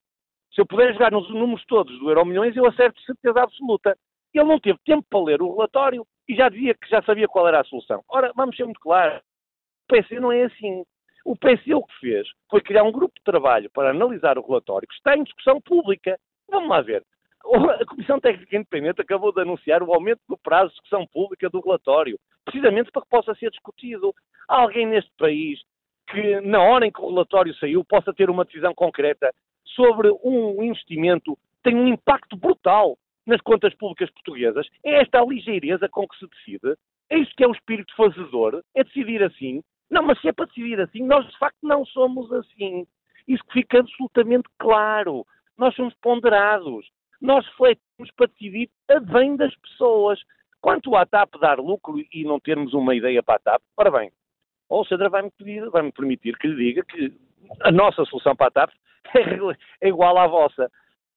Se 0.54 0.62
eu 0.62 0.66
puder 0.66 0.94
jogar 0.94 1.12
nos 1.12 1.28
números 1.30 1.66
todos 1.66 1.98
do 1.98 2.10
Euro 2.10 2.26
Milhões, 2.26 2.56
eu 2.56 2.68
acerto 2.68 3.00
de 3.00 3.06
certeza 3.06 3.42
absoluta. 3.42 3.98
Ele 4.34 4.46
não 4.46 4.60
teve 4.60 4.78
tempo 4.86 5.06
para 5.10 5.24
ler 5.24 5.42
o 5.42 5.52
relatório 5.56 6.06
e 6.28 6.36
já 6.36 6.50
dizia 6.50 6.74
que 6.74 6.90
já 6.90 7.02
sabia 7.04 7.28
qual 7.28 7.48
era 7.48 7.62
a 7.62 7.64
solução. 7.66 8.04
Ora, 8.10 8.32
vamos 8.36 8.56
ser 8.56 8.66
muito 8.66 8.80
claros. 8.80 9.20
O 9.20 9.94
PC 9.94 10.20
não 10.20 10.32
é 10.32 10.44
assim. 10.44 10.84
O 11.26 11.36
PC 11.36 11.74
o 11.74 11.84
que 11.84 12.00
fez 12.00 12.28
foi 12.50 12.62
criar 12.62 12.84
um 12.84 12.92
grupo 12.92 13.14
de 13.16 13.24
trabalho 13.24 13.70
para 13.72 13.92
analisar 13.92 14.38
o 14.38 14.46
relatório 14.46 14.88
que 14.88 14.96
está 14.96 15.16
em 15.16 15.24
discussão 15.24 15.62
pública. 15.62 16.18
Vamos 16.50 16.70
lá 16.70 16.82
ver. 16.82 17.04
A 17.46 17.86
Comissão 17.86 18.20
Técnica 18.20 18.56
Independente 18.56 19.02
acabou 19.02 19.34
de 19.34 19.42
anunciar 19.42 19.84
o 19.84 19.94
aumento 19.94 20.22
do 20.30 20.38
prazo 20.38 20.70
de 20.70 20.76
discussão 20.76 21.06
pública 21.08 21.50
do 21.50 21.60
relatório, 21.60 22.18
precisamente 22.46 22.90
para 22.92 23.02
que 23.02 23.10
possa 23.10 23.36
ser 23.36 23.50
discutido. 23.52 24.14
Há 24.48 24.62
alguém 24.62 24.86
neste 24.86 25.12
país 25.18 25.60
que, 26.08 26.40
na 26.42 26.62
hora 26.62 26.86
em 26.86 26.92
que 26.92 27.02
o 27.02 27.10
relatório 27.10 27.54
saiu, 27.56 27.84
possa 27.84 28.14
ter 28.14 28.30
uma 28.30 28.46
decisão 28.46 28.74
concreta 28.74 29.34
sobre 29.66 30.10
um 30.24 30.64
investimento 30.64 31.36
que 31.36 31.64
tem 31.64 31.76
um 31.76 31.88
impacto 31.88 32.38
brutal 32.38 32.98
nas 33.26 33.42
contas 33.42 33.74
públicas 33.76 34.10
portuguesas, 34.12 34.68
é 34.84 35.02
esta 35.02 35.20
a 35.20 35.26
ligeireza 35.26 35.88
com 35.90 36.08
que 36.08 36.18
se 36.18 36.28
decide, 36.28 36.78
é 37.10 37.18
isso 37.18 37.32
que 37.36 37.44
é 37.44 37.48
o 37.48 37.52
espírito 37.52 37.96
fazedor, 37.96 38.64
é 38.76 38.84
decidir 38.84 39.24
assim. 39.24 39.64
Não, 39.90 40.04
mas 40.04 40.20
se 40.20 40.28
é 40.28 40.34
para 40.34 40.46
decidir 40.46 40.80
assim, 40.80 41.04
nós 41.04 41.26
de 41.28 41.38
facto 41.38 41.60
não 41.62 41.86
somos 41.86 42.32
assim. 42.34 42.88
Isso 43.28 43.44
fica 43.52 43.80
absolutamente 43.80 44.50
claro. 44.58 45.26
Nós 45.58 45.76
somos 45.76 45.94
ponderados. 46.02 46.90
Nós 47.22 47.46
refletimos 47.48 48.12
para 48.16 48.28
decidir 48.28 48.70
a 48.90 49.00
bem 49.00 49.36
das 49.36 49.56
pessoas. 49.58 50.20
Quanto 50.60 50.96
à 50.96 51.06
TAP 51.06 51.36
dar 51.40 51.60
lucro 51.60 52.02
e 52.12 52.24
não 52.24 52.40
termos 52.40 52.74
uma 52.74 52.96
ideia 52.96 53.22
para 53.22 53.36
a 53.36 53.40
TAP, 53.40 53.62
ora 53.78 53.92
bem, 53.92 54.12
Alexandra 54.72 55.10
vai-me 55.10 55.30
vai 55.70 55.92
permitir 55.92 56.38
que 56.38 56.48
lhe 56.48 56.56
diga 56.56 56.86
que 56.86 57.14
a 57.62 57.72
nossa 57.72 58.06
solução 58.06 58.36
para 58.36 58.48
a 58.48 58.52
TAP 58.52 58.72
é 59.82 59.88
igual 59.90 60.18
à 60.18 60.26
vossa. 60.26 60.72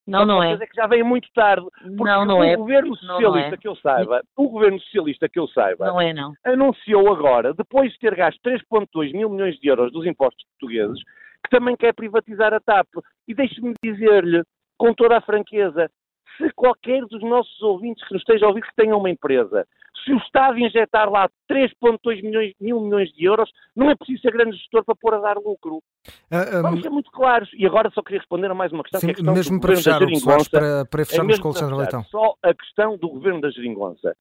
Não, 0.06 0.24
não 0.24 0.42
é. 0.42 0.52
é 0.52 0.66
que 0.66 0.76
já 0.76 0.86
veio 0.86 1.04
muito 1.04 1.28
tarde. 1.34 1.66
Não, 1.84 2.24
não 2.24 2.38
o 2.38 2.44
é. 2.44 2.56
governo 2.56 2.96
socialista 2.96 3.48
não 3.48 3.54
é. 3.54 3.56
que 3.56 3.68
eu 3.68 3.76
saiba, 3.76 4.22
o 4.36 4.48
governo 4.48 4.80
socialista 4.80 5.28
que 5.28 5.38
eu 5.38 5.48
saiba, 5.48 5.86
Não 5.86 6.00
é, 6.00 6.14
não. 6.14 6.32
anunciou 6.44 7.12
agora, 7.12 7.52
depois 7.52 7.92
de 7.92 7.98
ter 7.98 8.14
gasto 8.14 8.40
3,2 8.42 9.12
mil 9.12 9.28
milhões 9.28 9.58
de 9.58 9.68
euros 9.68 9.92
dos 9.92 10.06
impostos 10.06 10.44
portugueses, 10.50 11.02
que 11.44 11.50
também 11.50 11.76
quer 11.76 11.92
privatizar 11.92 12.54
a 12.54 12.60
TAP. 12.60 12.86
E 13.26 13.34
deixe-me 13.34 13.74
dizer-lhe, 13.82 14.44
com 14.78 14.94
toda 14.94 15.16
a 15.16 15.20
franqueza, 15.20 15.90
se 16.36 16.50
qualquer 16.54 17.02
dos 17.06 17.22
nossos 17.22 17.60
ouvintes 17.62 18.06
que 18.06 18.12
nos 18.12 18.22
esteja 18.22 18.46
a 18.46 18.48
ouvir 18.48 18.62
que 18.62 18.76
tenha 18.76 18.96
uma 18.96 19.10
empresa, 19.10 19.66
se 20.04 20.12
o 20.12 20.18
Estado 20.18 20.58
injetar 20.58 21.10
lá 21.10 21.28
3,2 21.50 22.22
milhões, 22.22 22.52
mil 22.60 22.80
milhões 22.80 23.10
de 23.12 23.24
euros, 23.24 23.50
não 23.74 23.90
é 23.90 23.96
preciso 23.96 24.22
ser 24.22 24.32
grande 24.32 24.56
gestor 24.56 24.84
para 24.84 24.94
pôr 24.94 25.14
a 25.14 25.18
dar 25.18 25.36
lucro. 25.36 25.82
Ah, 26.30 26.62
Vamos 26.62 26.80
ah, 26.80 26.82
ser 26.82 26.90
muito 26.90 27.10
claros. 27.10 27.48
E 27.54 27.66
agora 27.66 27.90
só 27.90 28.02
queria 28.02 28.20
responder 28.20 28.50
a 28.50 28.54
mais 28.54 28.72
uma 28.72 28.82
questão, 28.82 29.00
sim, 29.00 29.06
que 29.06 29.10
é 29.10 29.12
a 29.12 29.16
questão 29.16 29.34
mesmo 29.34 29.60
para 29.60 29.76
fechar, 29.76 30.00
Soares, 30.18 30.48
para, 30.48 30.84
para 30.84 31.02
É 31.02 31.04
fecharmos 31.04 31.28
mesmo 31.28 31.42
com 31.42 31.48
o 31.48 31.52
Alexandre 31.52 31.76
Leitão. 31.76 32.04
Só 32.04 32.34
a 32.42 32.54
questão 32.54 32.96
do 32.96 33.08
governo 33.08 33.40
da 33.40 33.50
geringonça. 33.50 34.14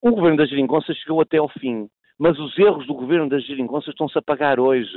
O 0.00 0.10
governo 0.12 0.36
da 0.36 0.46
geringonça 0.46 0.94
chegou 0.94 1.20
até 1.20 1.38
ao 1.38 1.48
fim, 1.48 1.88
mas 2.18 2.38
os 2.38 2.56
erros 2.58 2.86
do 2.86 2.94
governo 2.94 3.28
da 3.28 3.38
geringonça 3.38 3.90
estão-se 3.90 4.16
a 4.18 4.22
pagar 4.22 4.60
hoje. 4.60 4.92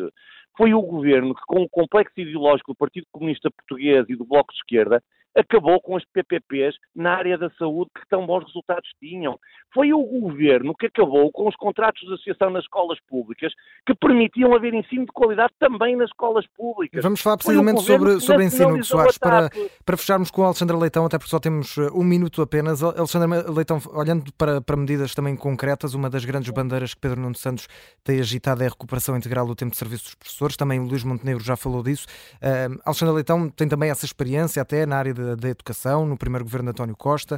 Foi 0.58 0.74
o 0.74 0.82
governo 0.82 1.34
que, 1.34 1.42
com 1.48 1.64
o 1.64 1.70
complexo 1.70 2.20
ideológico 2.20 2.74
do 2.74 2.78
Partido 2.78 3.08
Comunista 3.12 3.50
Português 3.50 4.06
e 4.10 4.16
do 4.16 4.26
Bloco 4.26 4.52
de 4.52 4.60
Esquerda, 4.60 5.02
acabou 5.36 5.80
com 5.82 5.96
as 5.96 6.04
PPPs 6.06 6.76
na 6.96 7.16
área 7.16 7.38
da 7.38 7.50
saúde 7.52 7.92
que 7.96 8.08
tão 8.10 8.26
bons 8.26 8.44
resultados 8.46 8.90
tinham. 9.00 9.40
Foi 9.74 9.94
o 9.94 10.04
governo 10.04 10.76
que 10.76 10.88
acabou 10.88 11.32
com 11.32 11.48
os 11.48 11.56
contratos 11.56 12.02
de 12.02 12.14
associação 12.14 12.50
nas 12.50 12.64
escolas 12.64 13.00
públicas 13.08 13.54
que 13.86 13.96
permitiam 13.96 14.54
haver 14.54 14.74
ensino 14.74 15.06
de 15.06 15.12
qualidade 15.12 15.54
também 15.60 15.96
nas 15.96 16.10
escolas 16.10 16.46
públicas. 16.56 17.04
Vamos 17.04 17.22
falar 17.22 17.38
precisamente 17.38 17.82
sobre, 17.82 18.20
sobre 18.20 18.46
ensino, 18.46 18.84
Soares, 18.84 19.18
para. 19.18 19.50
Para 19.92 19.98
fecharmos 19.98 20.32
com 20.32 20.42
o 20.42 20.46
Alexandre 20.46 20.78
Leitão, 20.78 21.06
até 21.06 21.18
porque 21.18 21.30
só 21.30 21.38
temos 21.38 21.76
uh, 21.76 21.92
um 21.94 22.02
minuto 22.04 22.42
apenas. 22.42 22.82
Al- 22.82 22.94
Alexandre 22.98 23.44
Leitão, 23.52 23.78
olhando 23.92 24.32
para, 24.38 24.62
para 24.62 24.78
medidas 24.78 25.14
também 25.14 25.36
concretas, 25.36 25.94
uma 25.94 26.10
das 26.10 26.24
grandes 26.24 26.50
bandeiras 26.50 26.94
que 26.94 27.02
Pedro 27.02 27.20
Nuno 27.20 27.36
Santos 27.36 27.68
tem 28.02 28.18
agitado 28.22 28.64
é 28.64 28.68
a 28.68 28.70
recuperação 28.70 29.18
integral 29.18 29.46
do 29.46 29.54
tempo 29.54 29.72
de 29.72 29.78
serviço 29.78 30.06
dos 30.06 30.16
professores. 30.16 30.56
Também 30.56 30.80
o 30.80 30.84
Luís 30.86 31.04
Montenegro 31.04 31.44
já 31.44 31.58
falou 31.58 31.84
disso. 31.84 32.08
Uh, 32.38 32.80
Alexandre 32.86 33.16
Leitão 33.16 33.50
tem 33.50 33.68
também 33.68 33.90
essa 33.90 34.06
experiência 34.06 34.62
até 34.62 34.86
na 34.86 34.96
área 34.96 35.14
da, 35.14 35.50
educação, 35.50 36.06
no 36.06 36.18
primeiro 36.18 36.46
governo 36.46 36.68
de 36.68 36.72
António 36.72 36.96
Costa. 36.96 37.38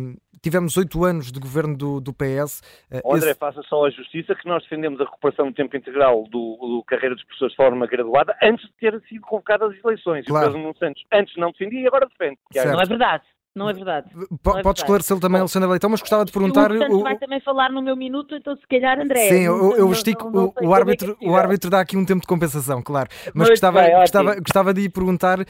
Um, 0.00 0.16
tivemos 0.42 0.76
oito 0.76 1.02
anos 1.04 1.32
de 1.32 1.40
governo 1.40 1.74
do, 1.76 2.00
do 2.00 2.12
PS. 2.12 2.60
Uh, 2.92 3.00
Ó, 3.04 3.14
André, 3.16 3.30
esse- 3.30 3.38
faça 3.38 3.62
só 3.62 3.86
a 3.86 3.90
justiça 3.90 4.34
que 4.34 4.46
nós 4.48 4.62
defendemos 4.64 5.00
a 5.00 5.04
recuperação 5.04 5.46
do 5.46 5.54
tempo 5.54 5.74
integral 5.76 6.24
do, 6.24 6.56
do 6.60 6.84
carreira 6.86 7.14
dos 7.14 7.24
professores 7.24 7.52
de 7.52 7.56
forma 7.56 7.86
graduada 7.86 8.36
antes 8.42 8.66
de 8.66 8.72
ter 8.74 9.00
sido 9.08 9.22
convocadas 9.22 9.70
as 9.72 9.84
eleições. 9.84 10.26
Claro. 10.26 10.46
E 10.46 10.48
o 10.48 10.52
Pedro 10.52 10.62
Nuno 10.62 10.76
Santos 10.78 11.02
antes 11.12 11.34
não 11.36 11.50
defendia 11.52 11.83
e 11.84 11.88
agora 11.88 12.06
defende. 12.06 12.38
Certo. 12.52 12.72
Não 12.72 12.80
é 12.80 12.86
verdade. 12.86 13.22
Não 13.56 13.70
é 13.70 13.72
verdade. 13.72 14.10
po- 14.42 14.50
não 14.50 14.58
é 14.58 14.62
pode 14.64 14.80
esclarecê-lo 14.80 15.20
também, 15.20 15.38
Bom, 15.38 15.42
Alexandre 15.42 15.68
Leitão, 15.70 15.88
mas 15.88 16.00
gostava 16.00 16.24
de 16.24 16.30
O 16.30 16.32
perguntar. 16.32 16.72
Hugo 16.72 16.80
Santos 16.80 16.96
o- 16.98 17.02
vai 17.04 17.16
também 17.16 17.40
falar 17.40 17.70
no 17.70 17.80
meu 17.80 17.94
minuto, 17.96 18.34
então 18.34 18.56
se 18.56 18.66
calhar 18.66 18.98
André. 18.98 19.28
Sim, 19.28 19.42
eu, 19.42 19.76
eu 19.76 19.84
não- 19.84 19.92
estico. 19.92 20.24
não- 20.24 20.32
não 20.32 20.40
o, 20.40 20.46
o 20.46 20.48
é 20.48 20.60
que 20.60 20.64
é 20.66 20.74
árbitro, 20.74 21.16
o 21.22 21.36
árbitro 21.36 21.70
dá 21.70 21.78
aqui 21.78 21.96
um 21.96 22.04
tempo 22.04 22.22
de 22.22 22.26
compensação, 22.26 22.82
claro. 22.82 23.08
Mas 23.26 23.32
Muito 23.34 23.50
gostava, 23.50 23.80
bem, 23.80 23.94
gostava, 23.94 24.34
gostava 24.40 24.74
de 24.74 24.80
lhe 24.80 24.88
perguntar 24.88 25.38
uh, 25.40 25.44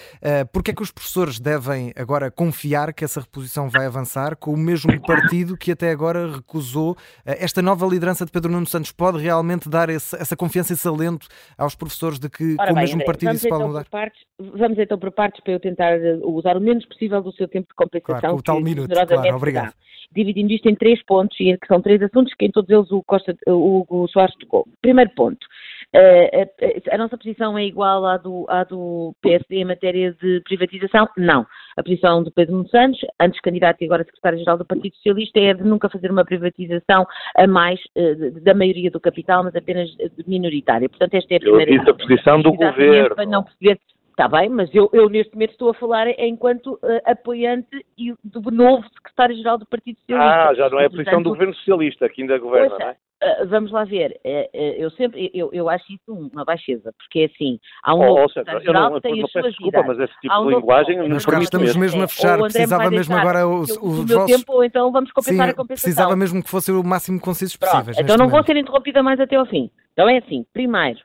porque 0.53 0.73
é 0.73 0.75
que 0.75 0.83
os 0.83 0.91
professores 0.93 1.41
devem 1.41 1.95
agora 1.97 2.31
confiar 2.31 2.93
que 2.93 3.07
essa 3.07 3.21
reposição 3.23 3.71
vai 3.71 3.87
avançar 3.87 4.37
com 4.37 4.53
o 4.53 4.57
mesmo 4.59 5.01
partido 5.01 5.57
que 5.57 5.73
até 5.73 5.91
agora 5.91 6.31
recusou 6.31 6.91
uh, 6.93 6.97
esta 7.25 7.63
nova 7.63 7.87
liderança 7.87 8.27
de 8.27 8.31
Pedro 8.33 8.53
Nuno 8.53 8.67
Santos? 8.67 8.93
Pode 8.93 9.17
realmente 9.17 9.67
dar 9.67 9.89
esse- 9.89 10.15
essa 10.17 10.37
confiança, 10.37 10.75
esse 10.75 10.87
alento 10.87 11.27
aos 11.57 11.75
professores 11.75 12.19
de 12.19 12.29
que 12.29 12.55
Ora 12.59 12.67
com 12.67 12.73
o 12.73 12.75
bem, 12.75 12.83
mesmo 12.85 12.97
André, 12.97 13.07
partido 13.07 13.33
isso 13.33 13.49
pode 13.49 13.55
então 13.63 13.69
mudar? 13.69 13.85
por 13.85 13.91
partes, 13.91 14.21
vamos 14.39 14.79
então 14.79 14.99
por 14.99 15.11
partes 15.13 15.43
para 15.43 15.53
eu 15.53 15.61
tentar 15.61 15.93
eh, 15.93 16.19
usar 16.23 16.57
o 16.57 16.61
menos 16.61 16.85
possível 16.87 17.23
do 17.23 17.33
seu 17.33 17.49
tempo 17.49 17.69
de 17.69 17.75
compensação. 17.75 18.21
Claro, 18.21 18.37
o 18.37 18.43
tal 18.43 18.57
que 18.59 18.65
minuto, 18.65 18.91
claro, 18.91 19.37
obrigado. 19.37 19.67
dá. 19.67 19.75
Dividindo 20.13 20.53
isto 20.53 20.69
em 20.69 20.75
três 20.75 21.03
pontos, 21.05 21.37
e 21.41 21.57
que 21.57 21.67
são 21.67 21.81
três 21.81 22.01
assuntos 22.03 22.35
que 22.35 22.45
em 22.45 22.51
todos 22.51 22.71
eles 22.71 22.91
o, 22.91 23.03
Costa, 23.03 23.37
o 23.47 23.81
Hugo 23.81 24.07
Soares 24.09 24.35
tocou. 24.37 24.67
Primeiro 24.81 25.11
ponto, 25.15 25.45
eh, 25.93 26.49
a, 26.91 26.99
nossa 26.99 27.17
posição 27.17 27.57
é 27.57 27.65
igual 27.65 28.05
à 28.05 28.17
do, 28.17 28.45
à 28.49 28.65
do 28.65 29.15
PSD 29.23 29.59
em 29.59 29.65
matéria 29.65 30.13
de 30.21 30.41
privatização? 30.41 31.09
Não. 31.17 31.47
A 31.77 31.83
posição 31.83 32.23
do 32.23 32.33
Pedro 32.33 32.57
Nuno 32.57 32.69
Santos, 32.69 33.01
antes 33.21 33.41
candidato 33.41 33.81
e 33.81 33.85
agora 33.85 34.05
secretário-geral 34.05 34.59
do 34.59 34.65
Partido 34.65 34.95
Socialista, 34.97 35.39
é 35.39 35.55
de 35.55 35.63
nunca 35.63 35.89
fazer 35.89 36.11
uma 36.11 36.25
privatização 36.25 37.07
a 37.37 37.47
mais 37.47 37.81
eh, 37.97 38.31
da 38.43 38.55
maioria 38.55 38.91
do 38.91 39.01
capital, 39.01 39.45
mas 39.45 39.55
apenas 39.55 39.89
eh, 40.01 40.09
de 40.09 40.29
minoritária. 40.29 40.89
Portanto, 40.89 41.15
esta 41.15 41.35
é 41.35 41.37
a 41.37 41.39
Eu 41.39 41.57
primeira 41.57 41.79
disse 41.79 41.91
a 41.91 41.95
posição 41.95 42.43
do 42.43 42.49
Exatamente, 42.51 42.77
governo. 42.77 43.15
Para 43.15 43.27
não 43.27 43.43
perceber. 43.45 43.79
Está 44.15 44.29
bem, 44.29 44.49
mas 44.49 44.73
eu, 44.73 44.89
eu 44.93 45.09
neste 45.09 45.33
momento 45.35 45.51
estou 45.51 45.71
a 45.71 45.75
falar 45.75 46.07
enquanto 46.21 46.79
eh, 46.85 47.03
apoiante 47.05 47.85
e 47.99 48.15
do 48.23 48.49
novo 48.53 48.85
secretário-geral 48.95 49.59
do 49.59 49.67
Partido 49.67 49.99
Socialista. 49.99 50.51
Ah, 50.51 50.55
já 50.55 50.71
não 50.71 50.79
é 50.79 50.87
a 50.87 50.91
posição 50.91 51.21
do 51.21 51.31
governo 51.31 51.53
socialista 51.55 52.09
que 52.09 52.23
ainda 52.23 52.39
governa, 52.39 52.75
Ouça, 52.75 52.79
não 52.85 52.91
é? 52.91 52.97
eh, 53.21 53.45
vamos 53.47 53.73
lá 53.73 53.83
ver. 53.83 54.21
eh, 54.23 54.49
eu 54.79 54.89
sempre, 54.93 55.33
eu, 55.35 55.51
eu 55.53 55.69
acho 55.69 55.85
isso 55.93 56.13
uma 56.33 56.45
baixeza, 56.45 56.93
porque 56.97 57.23
é 57.23 57.25
assim, 57.25 57.59
há 57.83 57.93
um 57.93 57.99
Oh, 57.99 58.05
novo 58.07 58.21
oh, 58.25 58.29
secretário-geral 58.29 58.91
não, 58.91 58.95
que 59.01 59.01
tem 59.09 59.21
as 59.25 59.33
suas 59.33 59.45
desculpa, 59.47 59.83
mas 59.83 59.99
esse 59.99 60.13
tipo 60.21 60.33
Há 60.33 60.41
um 60.41 60.47
de 60.49 60.55
linguagem 60.55 60.97
não 61.09 61.19
cá 61.19 61.25
permite 61.27 61.45
estamos 61.47 61.77
mesmo. 61.77 62.03
a 62.03 62.07
fechar. 62.07 62.39
o 62.39 62.43
Precisava 62.45 62.91
mesmo 62.93 63.17
agora 63.17 63.41
eu- 63.41 63.49
o 63.51 63.89
os 63.89 64.07
meu 64.07 64.27
tempo, 64.27 64.53
ou 64.53 64.63
então 64.63 64.93
vamos 64.93 65.09
Sim, 65.11 65.15
compensar 65.15 65.49
a 65.49 65.55
compensação. 65.55 65.67
precisava 65.93 66.15
mesmo 66.15 66.41
que 66.41 66.49
fosse 66.51 66.71
o 66.71 66.85
máximo 66.85 67.21
concisos 67.21 67.57
Pronto, 67.57 67.73
possíveis. 67.73 67.99
então 67.99 68.17
não 68.17 68.27
vou 68.27 68.35
momento. 68.35 68.47
ser 68.47 68.57
interrompida 68.59 69.03
mais 69.03 69.19
até 69.19 69.35
ao 69.35 69.47
fim. 69.47 69.69
Então 69.93 70.09
é 70.09 70.19
assim, 70.19 70.47
primeiro, 70.53 71.01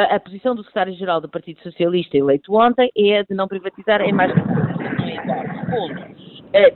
a, 0.00 0.16
a 0.16 0.20
posição 0.20 0.54
do 0.54 0.62
secretário-geral 0.62 1.20
do 1.20 1.28
Partido 1.28 1.60
Socialista 1.62 2.16
eleito 2.16 2.54
ontem 2.54 2.90
é 2.96 3.22
de 3.22 3.34
não 3.34 3.46
privatizar 3.46 4.00
em 4.00 4.12
mais 4.12 4.32
Segundo, 4.32 6.00
eh, 6.00 6.19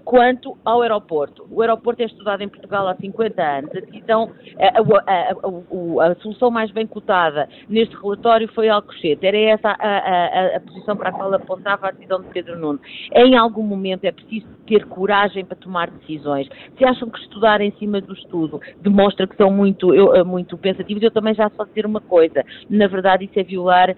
quanto 0.04 0.56
ao 0.64 0.82
aeroporto. 0.82 1.46
O 1.50 1.60
aeroporto 1.60 2.02
é 2.02 2.06
estudado 2.06 2.42
em 2.42 2.48
Portugal 2.48 2.86
há 2.88 2.94
50 2.94 3.42
anos. 3.42 3.70
Decisão, 3.70 4.30
eh, 4.58 4.68
a, 4.68 4.80
a- 4.80 6.02
a- 6.02 6.12
a 6.12 6.14
solução 6.16 6.50
mais 6.50 6.70
bem 6.70 6.86
cotada 6.86 7.48
neste 7.68 7.94
relatório 7.96 8.46
foi 8.54 8.68
Alcochete. 8.68 9.26
Era 9.26 9.36
essa 9.36 9.70
a, 9.70 10.60
posição 10.60 10.96
para 10.96 11.08
a 11.08 11.12
qual 11.12 11.32
apontava 11.34 11.88
a 11.88 11.90
decisão 11.90 12.20
de 12.22 12.28
Pedro 12.28 12.58
Nuno. 12.58 12.80
Em 13.12 13.36
algum 13.36 13.62
momento 13.64 14.04
é 14.04 14.12
preciso 14.12 14.46
ter 14.66 14.84
coragem 14.86 15.44
para 15.44 15.56
tomar 15.56 15.90
decisões. 15.90 16.48
Se 16.78 16.84
acham 16.84 17.10
que 17.10 17.18
estudar 17.18 17.60
em 17.60 17.72
cima 17.72 18.00
do 18.00 18.12
estudo 18.14 18.60
demonstra 18.80 19.26
que 19.26 19.36
são 19.36 19.50
muito, 19.50 19.92
eu- 19.94 20.14
eh, 20.14 20.22
muito 20.24 20.56
pensativos, 20.56 21.02
eu 21.02 21.10
também 21.10 21.34
já 21.34 21.50
só 21.50 21.64
dizer 21.64 21.84
uma 21.84 22.00
coisa. 22.00 22.44
Na 22.70 22.86
verdade, 22.86 23.24
isso 23.24 23.38
é 23.38 23.42
violar, 23.42 23.94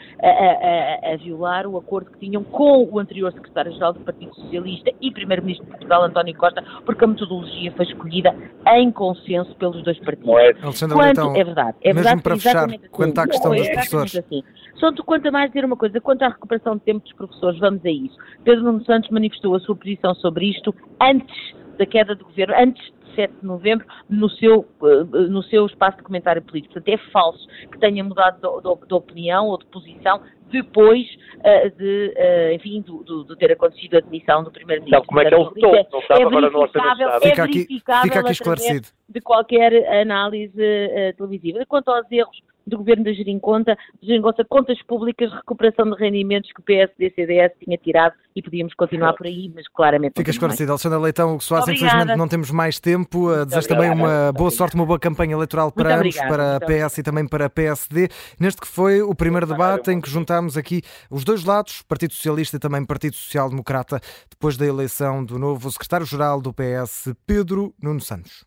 a 1.12 1.16
violar 1.16 1.66
o 1.66 1.76
acordo 1.76 2.10
que 2.10 2.18
tinham 2.18 2.42
com 2.42 2.84
o 2.90 2.98
anterior 2.98 3.32
secretário-geral 3.32 3.92
do 3.92 4.00
Partido 4.00 4.34
Socialista 4.34 4.90
e 5.00 5.10
primeiro-ministro 5.10 5.65
de 5.66 5.70
Portugal, 5.72 6.04
António 6.04 6.34
Costa, 6.36 6.62
porque 6.84 7.04
a 7.04 7.08
metodologia 7.08 7.72
foi 7.72 7.84
escolhida 7.84 8.34
em 8.68 8.90
consenso 8.90 9.54
pelos 9.56 9.82
dois 9.82 9.98
partidos. 9.98 10.26
Não 10.26 10.38
é 10.38 10.52
Alexandre 10.62 10.96
Quanto, 10.96 11.06
Leitão, 11.06 11.36
é 11.36 11.44
verdade, 11.44 11.76
é 11.82 11.88
mesmo 11.88 12.02
verdade, 12.02 12.22
para 12.22 12.36
fechar, 12.36 12.50
exatamente 12.50 12.80
assim. 12.80 12.90
quanto 12.90 13.18
à 13.18 13.26
questão 13.26 13.50
Foi 13.50 13.58
dos 13.58 13.68
professores. 13.68 14.16
Assim. 14.16 14.42
Só 14.76 14.92
tu 14.92 15.04
quanto 15.04 15.28
a 15.28 15.30
mais 15.30 15.50
dizer 15.50 15.64
uma 15.64 15.76
coisa, 15.76 16.00
quanto 16.00 16.22
à 16.22 16.28
recuperação 16.28 16.76
de 16.76 16.82
tempo 16.82 17.00
dos 17.00 17.12
professores, 17.12 17.58
vamos 17.58 17.84
a 17.84 17.90
isso. 17.90 18.16
Pedro 18.44 18.64
Nuno 18.64 18.84
Santos 18.84 19.10
manifestou 19.10 19.54
a 19.54 19.60
sua 19.60 19.74
posição 19.76 20.14
sobre 20.14 20.50
isto 20.50 20.74
antes 21.00 21.54
da 21.78 21.86
queda 21.86 22.14
do 22.14 22.24
governo, 22.24 22.54
antes 22.58 22.82
de 22.84 23.05
7 23.16 23.34
de 23.40 23.44
novembro, 23.46 23.84
no 24.08 24.28
seu, 24.30 24.64
eh, 24.84 25.04
no 25.28 25.42
seu 25.42 25.66
espaço 25.66 25.96
de 25.96 26.04
comentário 26.04 26.40
político. 26.42 26.74
Portanto, 26.74 26.94
é 26.94 27.10
falso 27.10 27.48
que 27.72 27.78
tenha 27.80 28.04
mudado 28.04 28.36
de, 28.40 28.62
de- 28.80 28.86
de 28.86 28.94
opinião 28.94 29.46
ou 29.48 29.58
de 29.58 29.66
posição 29.66 30.20
depois 30.52 31.04
eh, 31.42 31.70
de, 31.70 32.12
eh, 32.14 32.54
enfim, 32.54 32.80
do, 32.82 33.02
do- 33.02 33.24
de 33.24 33.36
ter 33.36 33.50
acontecido 33.50 33.96
a 33.96 34.00
demissão 34.00 34.44
do 34.44 34.52
primeiro-ministro. 34.52 34.98
Sabe 35.00 35.06
como 35.08 35.20
é 35.20 35.24
que 35.24 35.34
ele 35.34 35.44
Portanto, 35.44 35.60
votou? 35.62 35.80
isso 35.80 35.90
Não 35.92 36.02
sabe 36.02 36.22
é 36.22 36.26
agora 36.26 36.50
no 36.50 36.58
Orçamento 36.60 36.96
de 36.96 37.02
é 37.02 37.20
Fica 37.30 37.42
aqui, 37.44 37.52
verificável 37.54 38.02
fica 38.02 38.20
aqui 38.20 38.28
através 38.30 38.36
esclarecido. 38.36 38.88
de 39.08 39.20
qualquer 39.20 40.00
análise 40.00 40.62
eh, 40.62 41.12
televisiva. 41.16 41.66
Quanto 41.66 41.88
aos 41.90 42.06
erros 42.12 42.40
do 42.66 42.78
governo 42.78 43.04
da 43.04 43.12
Geringonça, 43.12 43.76
Geringonça, 44.02 44.44
contas 44.44 44.80
públicas, 44.82 45.32
recuperação 45.32 45.88
de 45.90 45.96
rendimentos 45.96 46.50
que 46.52 46.60
o 46.60 46.64
PSD 46.64 47.12
CDS 47.14 47.52
tinha 47.62 47.78
tirado 47.78 48.14
e 48.34 48.42
podíamos 48.42 48.74
continuar 48.74 49.14
por 49.14 49.26
aí, 49.26 49.50
mas 49.54 49.66
claramente 49.68 50.16
não 50.16 50.20
Fica 50.20 50.30
esclarecido. 50.30 50.72
Alexandre 50.72 50.98
Leitão, 50.98 51.30
Hugo 51.32 51.42
Soares, 51.42 51.68
infelizmente 51.68 52.16
não 52.16 52.28
temos 52.28 52.50
mais 52.50 52.78
tempo. 52.80 53.30
Uh, 53.30 53.46
Desejo 53.46 53.68
também 53.68 53.90
uma 53.90 54.32
boa 54.32 54.50
sorte, 54.50 54.74
uma 54.74 54.84
boa 54.84 54.98
campanha 54.98 55.32
eleitoral 55.32 55.70
para 55.72 55.96
Muito 55.96 56.00
ambos, 56.00 56.16
obrigada. 56.16 56.60
para 56.60 56.86
PS 56.86 56.98
e 56.98 57.02
também 57.02 57.26
para 57.26 57.46
a 57.46 57.50
PSD. 57.50 58.08
Neste 58.38 58.60
que 58.60 58.66
foi 58.66 59.00
o 59.00 59.14
primeiro 59.14 59.46
debate 59.46 59.90
em 59.90 60.00
que 60.00 60.10
juntámos 60.10 60.56
aqui 60.56 60.82
os 61.10 61.24
dois 61.24 61.44
lados, 61.44 61.82
Partido 61.82 62.12
Socialista 62.12 62.56
e 62.56 62.60
também 62.60 62.84
Partido 62.84 63.14
Social 63.14 63.48
Democrata, 63.48 64.00
depois 64.28 64.56
da 64.56 64.66
eleição 64.66 65.24
do 65.24 65.38
novo 65.38 65.70
secretário-geral 65.70 66.40
do 66.40 66.52
PS, 66.52 67.14
Pedro 67.26 67.74
Nuno 67.80 68.00
Santos. 68.00 68.44